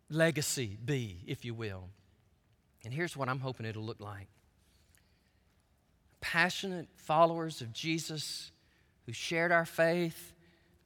[0.10, 1.86] legacy be, if you will?
[2.84, 4.28] And here's what I'm hoping it'll look like
[6.21, 8.51] passionate followers of Jesus
[9.05, 10.34] who shared our faith,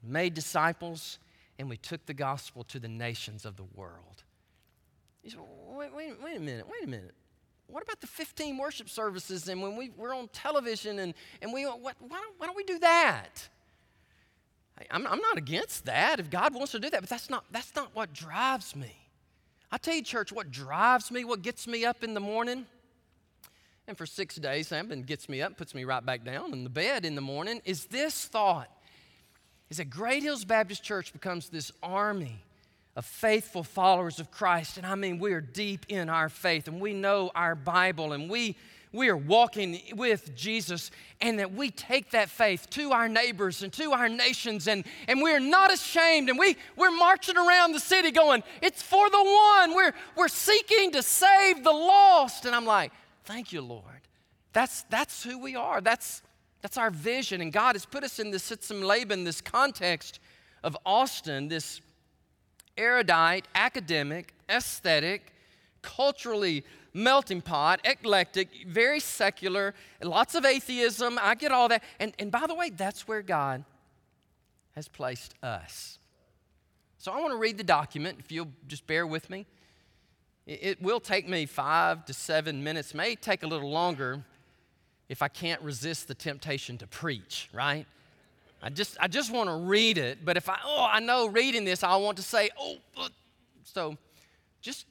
[0.02, 1.18] made disciples,
[1.58, 4.24] and we took the gospel to the nations of the world.
[5.22, 7.14] You say, wait, wait, wait a minute, wait a minute.
[7.66, 11.64] What about the 15 worship services and when we, we're on television and, and we,
[11.64, 13.48] what, why, don't, why don't we do that?
[14.90, 17.74] I'm, I'm not against that if God wants to do that, but that's not, that's
[17.74, 18.92] not what drives me.
[19.70, 22.66] I tell you, church, what drives me, what gets me up in the morning,
[23.86, 26.70] and for six days, Sam gets me up, puts me right back down in the
[26.70, 28.70] bed in the morning, is this thought
[29.70, 32.40] is that Great Hills Baptist Church becomes this army
[32.96, 34.76] of faithful followers of Christ.
[34.76, 38.30] And I mean, we are deep in our faith and we know our Bible and
[38.30, 38.56] we,
[38.94, 43.72] we are walking with Jesus, and that we take that faith to our neighbors and
[43.72, 46.28] to our nations, and, and we're not ashamed.
[46.28, 49.74] And we, we're marching around the city going, It's for the one.
[49.74, 52.44] We're, we're seeking to save the lost.
[52.44, 52.92] And I'm like,
[53.24, 54.02] Thank you, Lord.
[54.52, 55.80] That's, that's who we are.
[55.80, 56.22] That's,
[56.62, 57.40] that's our vision.
[57.40, 60.20] And God has put us in this Sitz im Leben, this context
[60.62, 61.80] of Austin, this
[62.76, 65.32] erudite, academic, aesthetic,
[65.82, 71.18] culturally melting pot, eclectic, very secular, lots of atheism.
[71.20, 71.82] I get all that.
[71.98, 73.64] And, and by the way, that's where God
[74.76, 75.98] has placed us.
[76.98, 79.46] So I want to read the document, if you'll just bear with me.
[80.46, 84.22] It will take me five to seven minutes, may take a little longer
[85.08, 87.86] if I can't resist the temptation to preach, right?
[88.62, 91.64] I just, I just want to read it, but if I, oh, I know reading
[91.64, 93.08] this, I want to say, oh, uh,
[93.62, 93.96] so
[94.62, 94.86] just,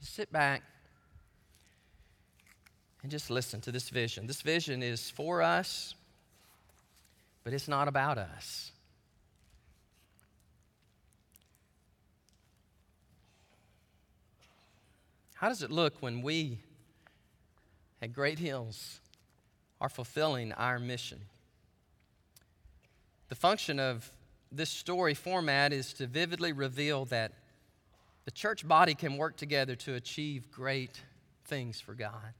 [0.00, 0.62] just sit back
[3.02, 4.26] and just listen to this vision.
[4.26, 5.94] This vision is for us,
[7.42, 8.72] but it's not about us.
[15.44, 16.58] How does it look when we
[18.00, 18.98] at Great Hills
[19.78, 21.20] are fulfilling our mission?
[23.28, 24.10] The function of
[24.50, 27.32] this story format is to vividly reveal that
[28.24, 31.02] the church body can work together to achieve great
[31.44, 32.32] things for God.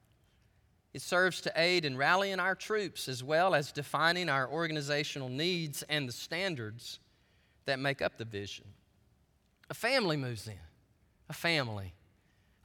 [0.94, 5.82] It serves to aid in rallying our troops as well as defining our organizational needs
[5.90, 7.00] and the standards
[7.66, 8.64] that make up the vision.
[9.68, 10.54] A family moves in.
[11.28, 11.92] A family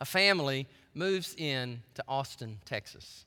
[0.01, 3.25] a family moves in to Austin, Texas.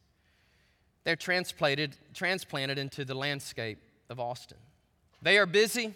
[1.04, 4.58] They're transplanted, transplanted into the landscape of Austin.
[5.20, 5.94] They are busy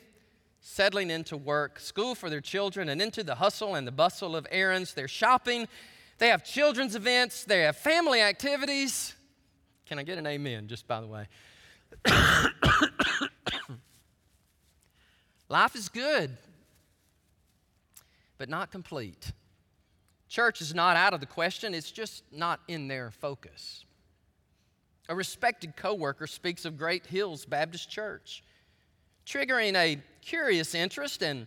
[0.61, 4.47] settling into work, school for their children, and into the hustle and the bustle of
[4.51, 4.95] errands.
[4.95, 5.69] They're shopping.
[6.19, 7.45] They have children's events.
[7.45, 9.15] They have family activities.
[9.87, 11.29] Can I get an amen, just by the way?
[15.49, 16.37] Life is good,
[18.37, 19.31] but not complete.
[20.37, 23.87] Church is not out of the question, it's just not in their focus.
[25.09, 28.45] A respected coworker speaks of Great Hills Baptist Church,
[29.25, 31.47] triggering a curious interest and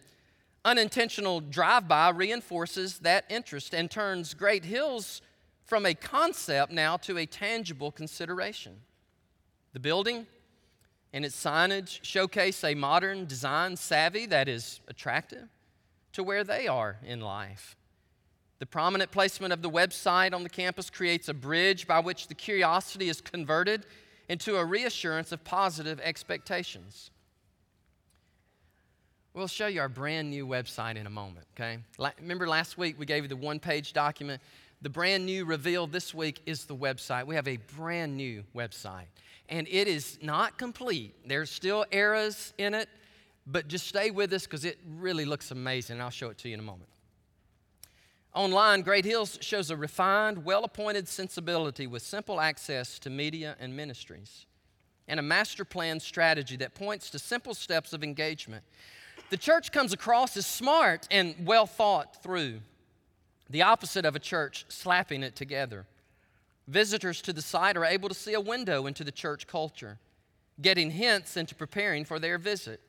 [0.66, 5.22] unintentional drive-by reinforces that interest and turns Great Hills
[5.66, 8.76] from a concept now to a tangible consideration.
[9.74, 10.26] The building
[11.14, 15.48] and its signage showcase a modern design savvy that is attractive
[16.14, 17.76] to where they are in life.
[18.60, 22.36] The prominent placement of the website on the campus creates a bridge by which the
[22.36, 23.86] curiosity is converted
[24.28, 27.10] into a reassurance of positive expectations.
[29.34, 31.80] We'll show you our brand new website in a moment, okay?
[32.20, 34.42] remember last week we gave you the one page document?
[34.82, 37.28] The brand new reveal this week is the website.
[37.28, 39.08] We have a brand new website,
[39.48, 41.16] and it is not complete.
[41.26, 42.90] There's still errors in it,
[43.48, 46.56] but just stay with us because it really looks amazing, I'll show it to you
[46.56, 46.90] in a moment.
[48.40, 53.76] Online, Great Hills shows a refined, well appointed sensibility with simple access to media and
[53.76, 54.46] ministries,
[55.10, 58.64] and a master plan strategy that points to simple steps of engagement.
[59.30, 62.62] The church comes across as smart and well thought through,
[63.50, 65.86] the opposite of a church slapping it together.
[66.66, 69.98] Visitors to the site are able to see a window into the church culture,
[70.62, 72.80] getting hints into preparing for their visit.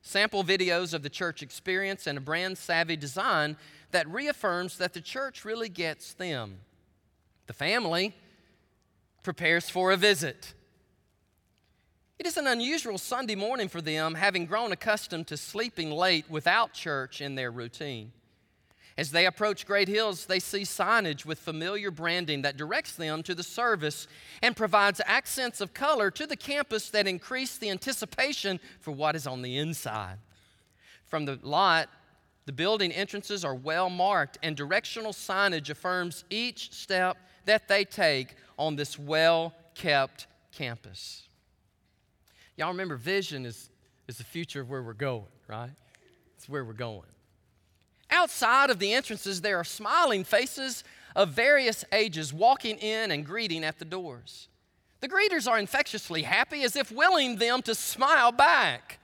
[0.00, 3.56] Sample videos of the church experience and a brand savvy design
[3.90, 6.58] that reaffirms that the church really gets them.
[7.46, 8.14] The family
[9.22, 10.54] prepares for a visit.
[12.18, 16.72] It is an unusual Sunday morning for them, having grown accustomed to sleeping late without
[16.72, 18.12] church in their routine.
[18.98, 23.34] As they approach Great Hills, they see signage with familiar branding that directs them to
[23.34, 24.08] the service
[24.40, 29.26] and provides accents of color to the campus that increase the anticipation for what is
[29.26, 30.16] on the inside.
[31.04, 31.90] From the lot,
[32.46, 38.34] the building entrances are well marked, and directional signage affirms each step that they take
[38.56, 41.28] on this well kept campus.
[42.56, 43.68] Y'all remember, vision is,
[44.08, 45.70] is the future of where we're going, right?
[46.36, 47.02] It's where we're going.
[48.10, 50.84] Outside of the entrances, there are smiling faces
[51.16, 54.48] of various ages walking in and greeting at the doors.
[55.00, 59.00] The greeters are infectiously happy as if willing them to smile back.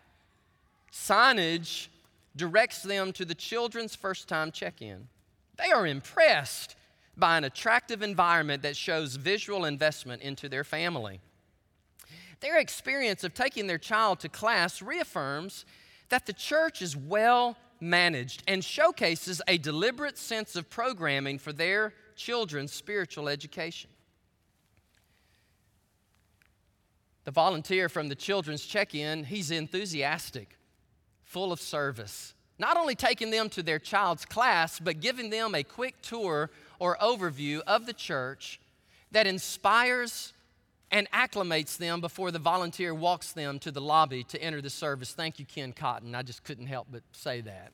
[0.92, 1.88] Signage
[2.36, 5.08] directs them to the children's first time check in.
[5.56, 6.76] They are impressed
[7.16, 11.20] by an attractive environment that shows visual investment into their family.
[12.40, 15.64] Their experience of taking their child to class reaffirms
[16.08, 21.92] that the church is well managed and showcases a deliberate sense of programming for their
[22.16, 23.90] children's spiritual education.
[27.24, 30.56] The volunteer from the children's check in, he's enthusiastic,
[31.32, 35.62] full of service, not only taking them to their child's class, but giving them a
[35.62, 38.60] quick tour or overview of the church
[39.12, 40.34] that inspires
[40.90, 45.12] and acclimates them before the volunteer walks them to the lobby to enter the service.
[45.12, 46.14] Thank you, Ken Cotton.
[46.14, 47.72] I just couldn't help but say that.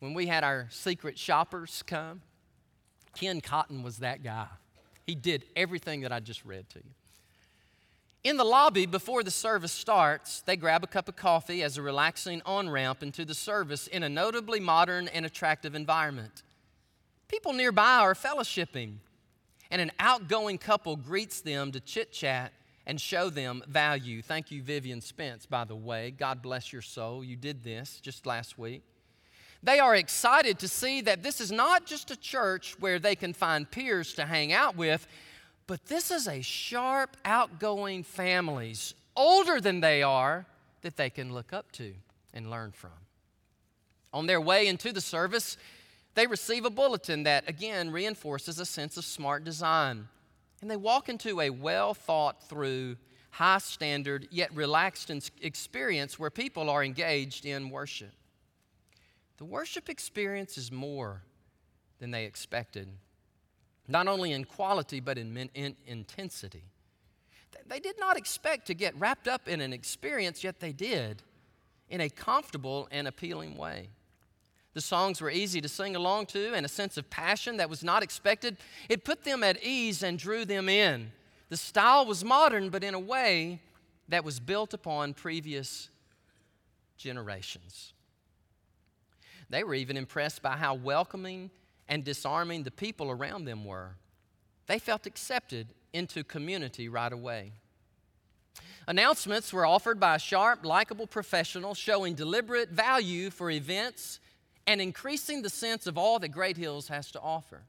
[0.00, 2.22] When we had our secret shoppers come,
[3.14, 4.46] Ken Cotton was that guy.
[5.06, 6.90] He did everything that I just read to you.
[8.24, 11.82] In the lobby, before the service starts, they grab a cup of coffee as a
[11.82, 16.44] relaxing on ramp into the service in a notably modern and attractive environment.
[17.26, 18.94] People nearby are fellowshipping,
[19.72, 22.52] and an outgoing couple greets them to chit chat
[22.86, 24.22] and show them value.
[24.22, 26.12] Thank you, Vivian Spence, by the way.
[26.12, 27.24] God bless your soul.
[27.24, 28.82] You did this just last week.
[29.64, 33.32] They are excited to see that this is not just a church where they can
[33.32, 35.08] find peers to hang out with,
[35.72, 40.44] but this is a sharp, outgoing families, older than they are,
[40.82, 41.94] that they can look up to
[42.34, 42.90] and learn from.
[44.12, 45.56] On their way into the service,
[46.14, 50.08] they receive a bulletin that, again, reinforces a sense of smart design.
[50.60, 52.98] And they walk into a well thought through,
[53.30, 55.10] high standard, yet relaxed
[55.40, 58.12] experience where people are engaged in worship.
[59.38, 61.22] The worship experience is more
[61.98, 62.88] than they expected,
[63.88, 66.64] not only in quality, but in, in intensity.
[67.66, 71.22] They did not expect to get wrapped up in an experience, yet they did
[71.88, 73.88] in a comfortable and appealing way.
[74.74, 77.84] The songs were easy to sing along to, and a sense of passion that was
[77.84, 78.56] not expected.
[78.88, 81.12] It put them at ease and drew them in.
[81.50, 83.60] The style was modern, but in a way
[84.08, 85.90] that was built upon previous
[86.96, 87.92] generations.
[89.50, 91.50] They were even impressed by how welcoming
[91.88, 93.96] and disarming the people around them were.
[94.66, 97.52] They felt accepted into community right away.
[98.86, 104.18] Announcements were offered by a sharp, likable professional showing deliberate value for events
[104.66, 107.62] and increasing the sense of all that Great Hills has to offer.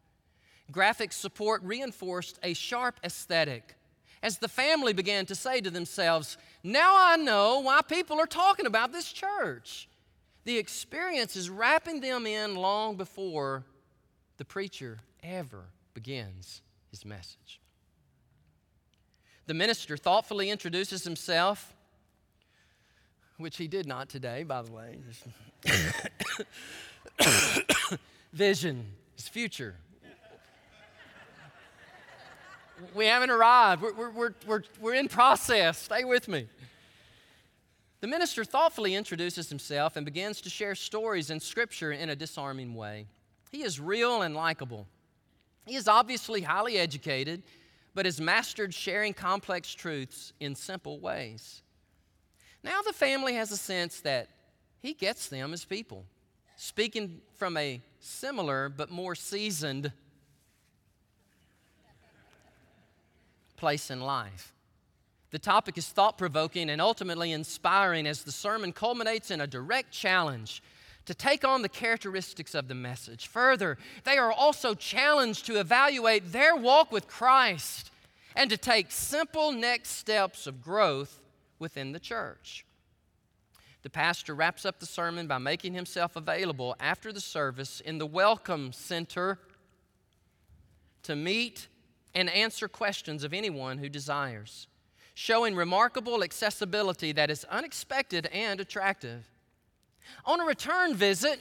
[0.72, 3.76] Graphic support reinforced a sharp aesthetic
[4.22, 8.66] as the family began to say to themselves, Now I know why people are talking
[8.66, 9.90] about this church.
[10.46, 13.66] The experience is wrapping them in long before
[14.38, 17.60] the preacher ever begins his message.
[19.46, 21.74] The minister thoughtfully introduces himself,
[23.38, 25.00] which he did not today, by the way.
[28.34, 28.86] Vision
[29.18, 29.76] is future.
[32.96, 33.82] We haven't arrived.
[33.82, 35.78] We're, we're, we're, we're, in process.
[35.78, 36.48] Stay with me.
[38.02, 42.76] The minister thoughtfully introduces himself and begins to share stories in Scripture in a disarming
[42.76, 43.08] way.
[43.54, 44.88] He is real and likable.
[45.68, 47.44] He is obviously highly educated,
[47.94, 51.62] but has mastered sharing complex truths in simple ways.
[52.64, 54.30] Now the family has a sense that
[54.82, 56.04] he gets them as people,
[56.56, 59.94] speaking from a similar but more seasoned
[63.56, 64.52] place in life.
[65.30, 69.92] The topic is thought provoking and ultimately inspiring as the sermon culminates in a direct
[69.92, 70.64] challenge
[71.06, 73.28] to take on the characteristics of the message.
[73.28, 77.92] Further, they are also challenged to evaluate their walk with Christ
[78.36, 81.20] and to take simple next steps of growth
[81.60, 82.66] within the church.
[83.84, 88.06] The pastor wraps up the sermon by making himself available after the service in the
[88.06, 89.40] Welcome Center
[91.04, 91.68] to meet
[92.16, 94.68] and answer questions of anyone who desires,
[95.16, 99.28] showing remarkable accessibility that is unexpected and attractive.
[100.26, 101.40] On a return visit,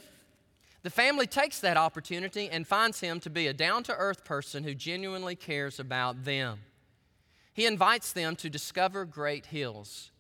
[0.83, 4.65] the family takes that opportunity and finds him to be a down to earth person
[4.65, 6.61] who genuinely cares about them.
[7.55, 10.11] He invites them to discover Great Hills,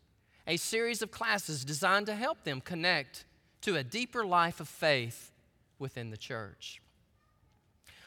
[0.46, 3.24] a series of classes designed to help them connect
[3.62, 5.32] to a deeper life of faith
[5.78, 6.80] within the church.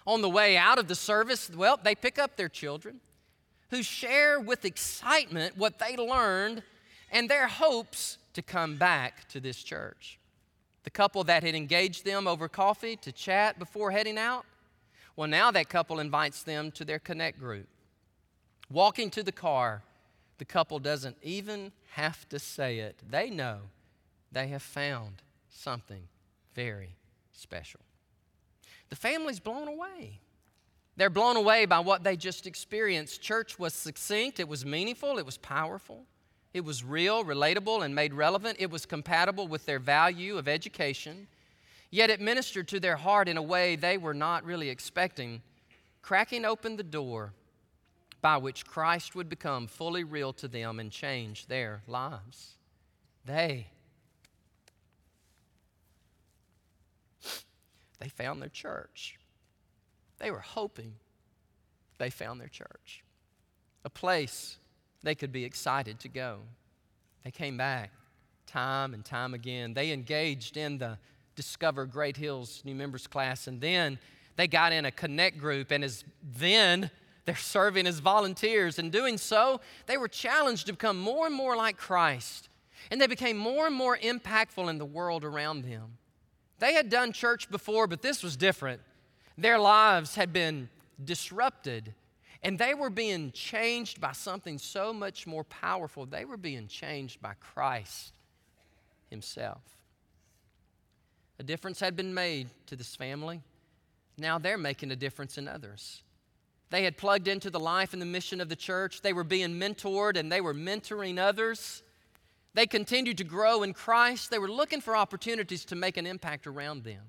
[0.08, 3.00] On the way out of the service, well, they pick up their children
[3.72, 6.62] who share with excitement what they learned
[7.12, 10.20] and their hopes to come back to this church.
[10.86, 14.46] The couple that had engaged them over coffee to chat before heading out,
[15.16, 17.68] well, now that couple invites them to their connect group.
[18.70, 19.82] Walking to the car,
[20.38, 23.02] the couple doesn't even have to say it.
[23.10, 23.62] They know
[24.32, 26.04] they have found something
[26.54, 26.96] very
[27.32, 27.80] special.
[28.90, 30.20] The family's blown away.
[30.98, 33.22] They're blown away by what they just experienced.
[33.22, 36.06] Church was succinct, it was meaningful, it was powerful.
[36.56, 38.56] It was real, relatable, and made relevant.
[38.62, 41.28] It was compatible with their value of education.
[41.92, 45.42] Yet it ministered to their heart in a way they were not really expecting,
[46.02, 47.34] cracking open the door
[48.22, 52.54] by which Christ would become fully real to them and change their lives.
[53.26, 53.68] They
[58.00, 59.20] they found their church.
[60.20, 60.94] They were hoping
[61.98, 63.04] they found their church.
[63.84, 64.58] A place
[65.06, 66.40] they could be excited to go.
[67.24, 67.92] They came back
[68.48, 69.74] time and time again.
[69.74, 70.98] They engaged in the
[71.36, 74.00] Discover Great Hills new members class, and then
[74.36, 76.04] they got in a connect group, and as
[76.38, 76.90] then
[77.26, 78.80] they're serving as volunteers.
[78.80, 82.50] In doing so, they were challenged to become more and more like Christ,
[82.90, 85.98] and they became more and more impactful in the world around them.
[86.60, 88.82] They had done church before, but this was different.
[89.38, 90.70] Their lives had been
[91.04, 91.94] disrupted
[92.44, 96.06] and they were being changed by something so much more powerful.
[96.06, 98.14] They were being changed by Christ
[99.10, 99.62] Himself.
[101.40, 103.42] A difference had been made to this family.
[104.18, 106.02] Now they're making a difference in others.
[106.70, 109.02] They had plugged into the life and the mission of the church.
[109.02, 111.84] They were being mentored and they were mentoring others.
[112.54, 114.32] They continued to grow in Christ.
[114.32, 117.02] They were looking for opportunities to make an impact around them.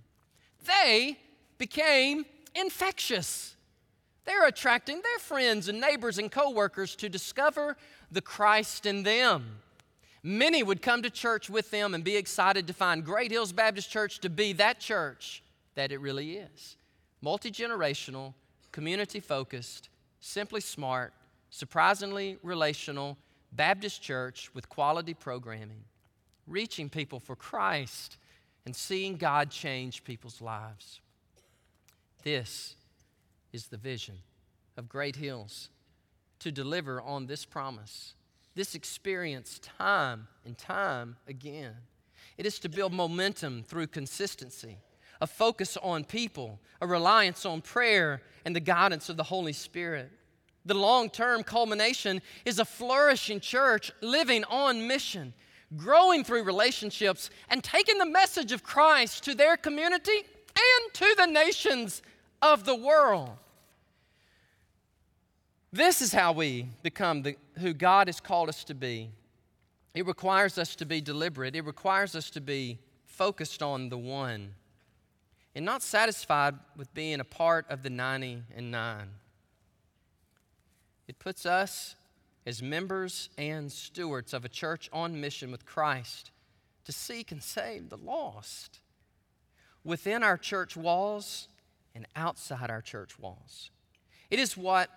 [0.64, 1.18] They
[1.58, 3.55] became infectious.
[4.26, 7.76] They're attracting their friends and neighbors and coworkers to discover
[8.10, 9.60] the Christ in them.
[10.22, 13.90] Many would come to church with them and be excited to find Great Hills Baptist
[13.90, 15.42] Church to be that church
[15.76, 16.76] that it really is
[17.22, 18.34] multi generational,
[18.72, 19.88] community focused,
[20.20, 21.12] simply smart,
[21.50, 23.16] surprisingly relational
[23.52, 25.82] Baptist church with quality programming,
[26.46, 28.16] reaching people for Christ
[28.64, 31.00] and seeing God change people's lives.
[32.22, 32.75] This
[33.56, 34.18] is the vision
[34.76, 35.70] of Great Hills
[36.40, 38.12] to deliver on this promise,
[38.54, 41.74] this experience time and time again.
[42.36, 44.76] It is to build momentum through consistency,
[45.22, 50.10] a focus on people, a reliance on prayer and the guidance of the Holy Spirit.
[50.66, 55.32] The long term culmination is a flourishing church living on mission,
[55.78, 60.18] growing through relationships, and taking the message of Christ to their community
[60.54, 62.02] and to the nations
[62.42, 63.30] of the world.
[65.72, 69.10] This is how we become the, who God has called us to be.
[69.94, 74.54] It requires us to be deliberate, it requires us to be focused on the one
[75.54, 79.08] and not satisfied with being a part of the 90 and 9.
[81.08, 81.96] It puts us
[82.44, 86.30] as members and stewards of a church on mission with Christ
[86.84, 88.80] to seek and save the lost
[89.82, 91.48] within our church walls
[91.94, 93.70] and outside our church walls.
[94.30, 94.90] It is what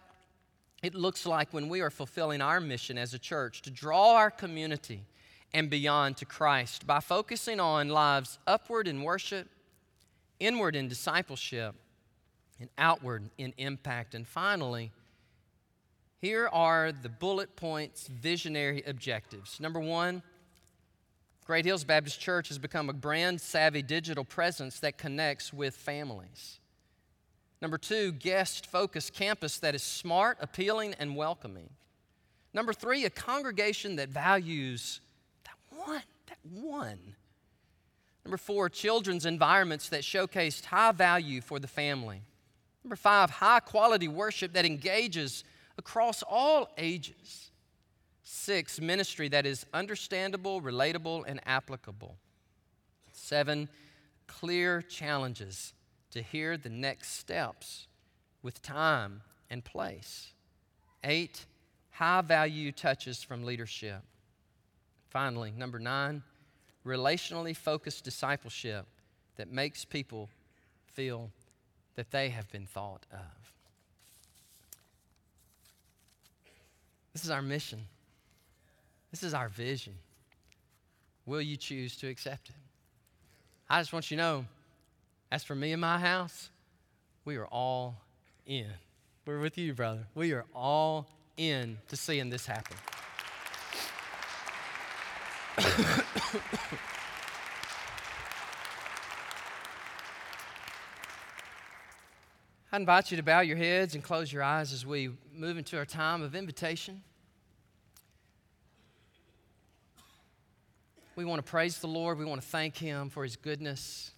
[0.82, 4.32] it looks like when we are fulfilling our mission as a church to draw our
[4.32, 5.02] community
[5.54, 9.48] and beyond to Christ by focusing on lives upward in worship,
[10.40, 11.76] inward in discipleship,
[12.60, 14.14] and outward in impact.
[14.16, 14.92] And finally,
[16.22, 19.60] here are the bullet points visionary objectives.
[19.60, 20.22] Number one,
[21.46, 26.59] Great Hills Baptist Church has become a brand savvy digital presence that connects with families.
[27.62, 31.70] Number two, guest focused campus that is smart, appealing, and welcoming.
[32.54, 35.02] Number three, a congregation that values
[35.44, 37.16] that one, that one.
[38.24, 42.22] Number four, children's environments that showcased high value for the family.
[42.84, 45.44] Number five, high quality worship that engages
[45.78, 47.52] across all ages.
[48.24, 52.16] Six, ministry that is understandable, relatable, and applicable.
[53.12, 53.68] Seven,
[54.28, 55.74] clear challenges
[56.12, 57.88] to hear the next steps
[58.42, 60.34] with time and place.
[61.04, 61.46] Eight,
[61.92, 64.02] high value touches from leadership.
[65.10, 66.22] Finally, number nine,
[66.86, 68.86] relationally focused discipleship
[69.38, 70.30] that makes people
[70.86, 71.30] feel
[71.96, 73.54] that they have been thought of.
[77.14, 77.80] This is our mission.
[79.12, 79.94] This is our vision.
[81.26, 82.56] Will you choose to accept it?
[83.70, 84.46] I just want you to know,
[85.32, 86.50] as for me and my house,
[87.26, 88.02] we are all
[88.46, 88.68] in.
[89.26, 90.08] We're with you, brother.
[90.16, 91.08] We are all
[91.38, 92.78] in to seeing this happen.
[102.72, 105.78] I invite you to bow your heads and close your eyes as we move into
[105.78, 107.02] our time of invitation.
[111.16, 112.18] We want to praise the Lord.
[112.18, 114.12] We want to thank Him for His goodness.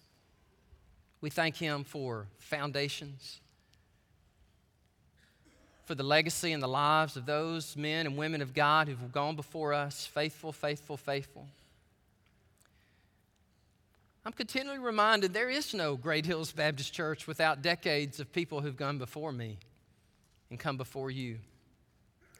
[1.22, 3.40] We thank Him for foundations,
[5.84, 9.36] for the legacy and the lives of those men and women of God who've gone
[9.36, 11.46] before us faithful, faithful, faithful.
[14.24, 18.76] I'm continually reminded there is no Great Hills Baptist Church without decades of people who've
[18.76, 19.58] gone before me
[20.50, 21.38] and come before you.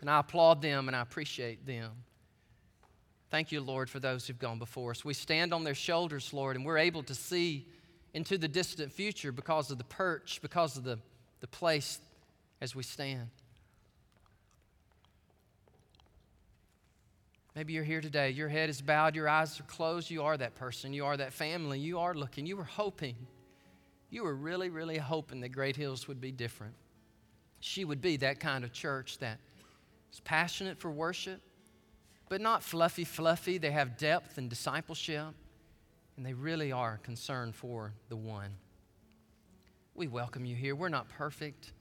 [0.00, 1.90] And I applaud them and I appreciate them.
[3.30, 5.04] Thank you, Lord, for those who've gone before us.
[5.04, 7.66] We stand on their shoulders, Lord, and we're able to see
[8.14, 10.98] into the distant future because of the perch, because of the,
[11.40, 11.98] the place
[12.60, 13.28] as we stand.
[17.54, 20.10] Maybe you're here today, your head is bowed, your eyes are closed.
[20.10, 23.14] You are that person, you are that family, you are looking, you were hoping,
[24.08, 26.74] you were really, really hoping that Great Hills would be different.
[27.60, 29.38] She would be that kind of church that
[30.12, 31.40] is passionate for worship,
[32.30, 33.58] but not fluffy, fluffy.
[33.58, 35.34] They have depth and discipleship,
[36.16, 38.50] and they really are concerned for the one.
[39.94, 40.74] We welcome you here.
[40.74, 41.72] We're not perfect,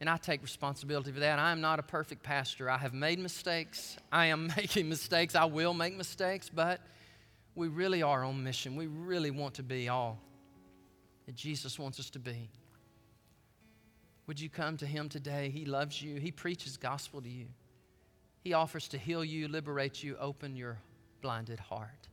[0.00, 1.38] and I take responsibility for that.
[1.38, 2.70] I am not a perfect pastor.
[2.70, 3.96] I have made mistakes.
[4.10, 5.34] I am making mistakes.
[5.34, 6.80] I will make mistakes, but
[7.54, 8.76] we really are on mission.
[8.76, 10.18] We really want to be all
[11.26, 12.50] that Jesus wants us to be.
[14.26, 15.50] Would you come to Him today?
[15.50, 17.46] He loves you, He preaches gospel to you.
[18.42, 20.78] He offers to heal you, liberate you, open your
[21.20, 22.08] blinded heart.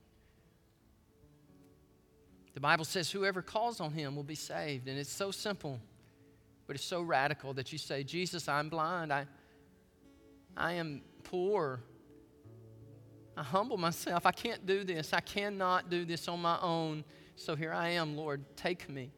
[2.53, 4.87] The Bible says whoever calls on him will be saved.
[4.87, 5.79] And it's so simple,
[6.67, 9.13] but it's so radical that you say, Jesus, I'm blind.
[9.13, 9.25] I,
[10.57, 11.81] I am poor.
[13.37, 14.25] I humble myself.
[14.25, 15.13] I can't do this.
[15.13, 17.03] I cannot do this on my own.
[17.35, 18.43] So here I am, Lord.
[18.57, 19.11] Take me.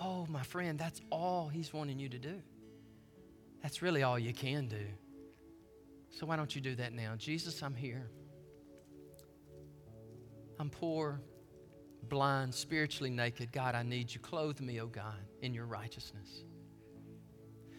[0.00, 2.40] Oh, my friend, that's all he's wanting you to do.
[3.62, 4.86] That's really all you can do.
[6.10, 7.14] So why don't you do that now?
[7.16, 8.08] Jesus, I'm here.
[10.58, 11.20] I'm poor,
[12.08, 13.52] blind, spiritually naked.
[13.52, 14.20] God, I need you.
[14.20, 16.44] Clothe me, oh God, in your righteousness.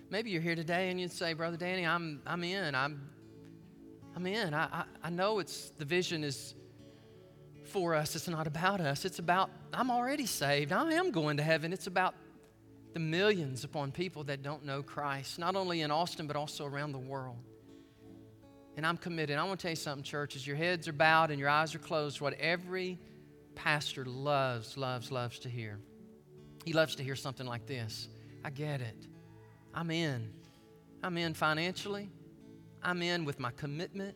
[0.10, 2.74] Maybe you're here today and you'd say, Brother Danny, I'm, I'm in.
[2.74, 3.10] I'm,
[4.16, 4.54] I'm in.
[4.54, 6.56] I, I, I know it's the vision is
[7.64, 8.16] for us.
[8.16, 9.06] It's not about us.
[9.06, 10.72] It's about, I'm already saved.
[10.72, 11.72] I am going to heaven.
[11.72, 12.16] It's about
[12.94, 16.92] the millions upon people that don't know Christ, not only in Austin, but also around
[16.92, 17.38] the world.
[18.76, 19.38] And I'm committed.
[19.38, 20.36] I want to tell you something, church.
[20.36, 22.98] As your heads are bowed and your eyes are closed, what every
[23.60, 25.80] pastor loves, loves, loves to hear.
[26.64, 28.08] He loves to hear something like this
[28.44, 29.08] I get it.
[29.74, 30.32] I'm in.
[31.04, 32.10] I'm in financially.
[32.82, 34.16] I'm in with my commitment.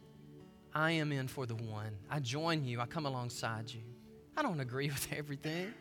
[0.73, 1.97] I am in for the one.
[2.09, 2.79] I join you.
[2.79, 3.81] I come alongside you.
[4.37, 5.73] I don't agree with everything.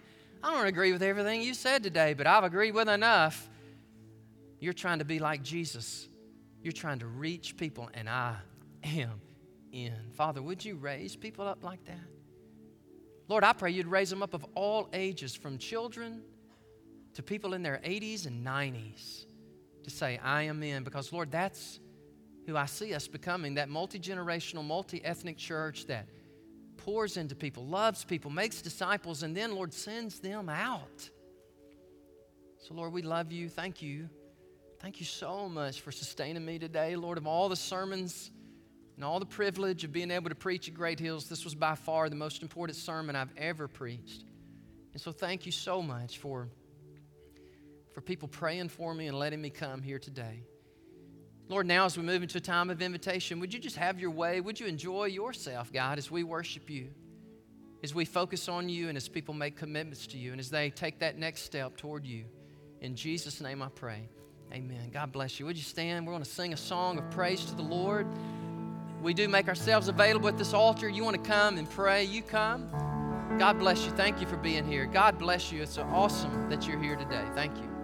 [0.43, 3.49] I don't agree with everything you said today, but I've agreed with enough.
[4.59, 6.09] You're trying to be like Jesus.
[6.63, 8.37] You're trying to reach people, and I
[8.83, 9.21] am
[9.71, 9.95] in.
[10.15, 12.22] Father, would you raise people up like that?
[13.33, 16.21] Lord, I pray you'd raise them up of all ages, from children
[17.15, 19.25] to people in their 80s and 90s,
[19.85, 20.85] to say, I am in.
[20.85, 21.81] Because, Lord, that's
[22.47, 26.09] who I see us becoming that multi generational, multi ethnic church that
[26.77, 31.09] pours into people, loves people, makes disciples, and then, Lord, sends them out.
[32.59, 33.49] So, Lord, we love you.
[33.49, 34.11] Thank you.
[34.79, 38.31] Thank you so much for sustaining me today, Lord, of all the sermons
[38.97, 41.75] and all the privilege of being able to preach at Great Hills, this was by
[41.75, 44.25] far the most important sermon I've ever preached.
[44.93, 46.49] And so thank you so much for,
[47.95, 50.45] for people praying for me and letting me come here today.
[51.49, 54.11] Lord, now as we move into a time of invitation, would you just have your
[54.11, 54.41] way?
[54.41, 56.91] Would you enjoy yourself, God, as we worship you?
[57.83, 60.71] as we focus on you and as people make commitments to you and as they
[60.71, 62.25] take that next step toward you.
[62.81, 64.09] In Jesus' name I pray.
[64.53, 64.91] Amen.
[64.93, 65.47] God bless you.
[65.47, 66.07] Would you stand?
[66.07, 68.07] We're going to sing a song of praise to the Lord.
[69.03, 70.89] We do make ourselves available at this altar.
[70.89, 72.71] You want to come and pray, you come.
[73.37, 73.91] God bless you.
[73.93, 74.87] Thank you for being here.
[74.87, 75.61] God bless you.
[75.61, 77.25] It's awesome that you're here today.
[77.35, 77.82] Thank you.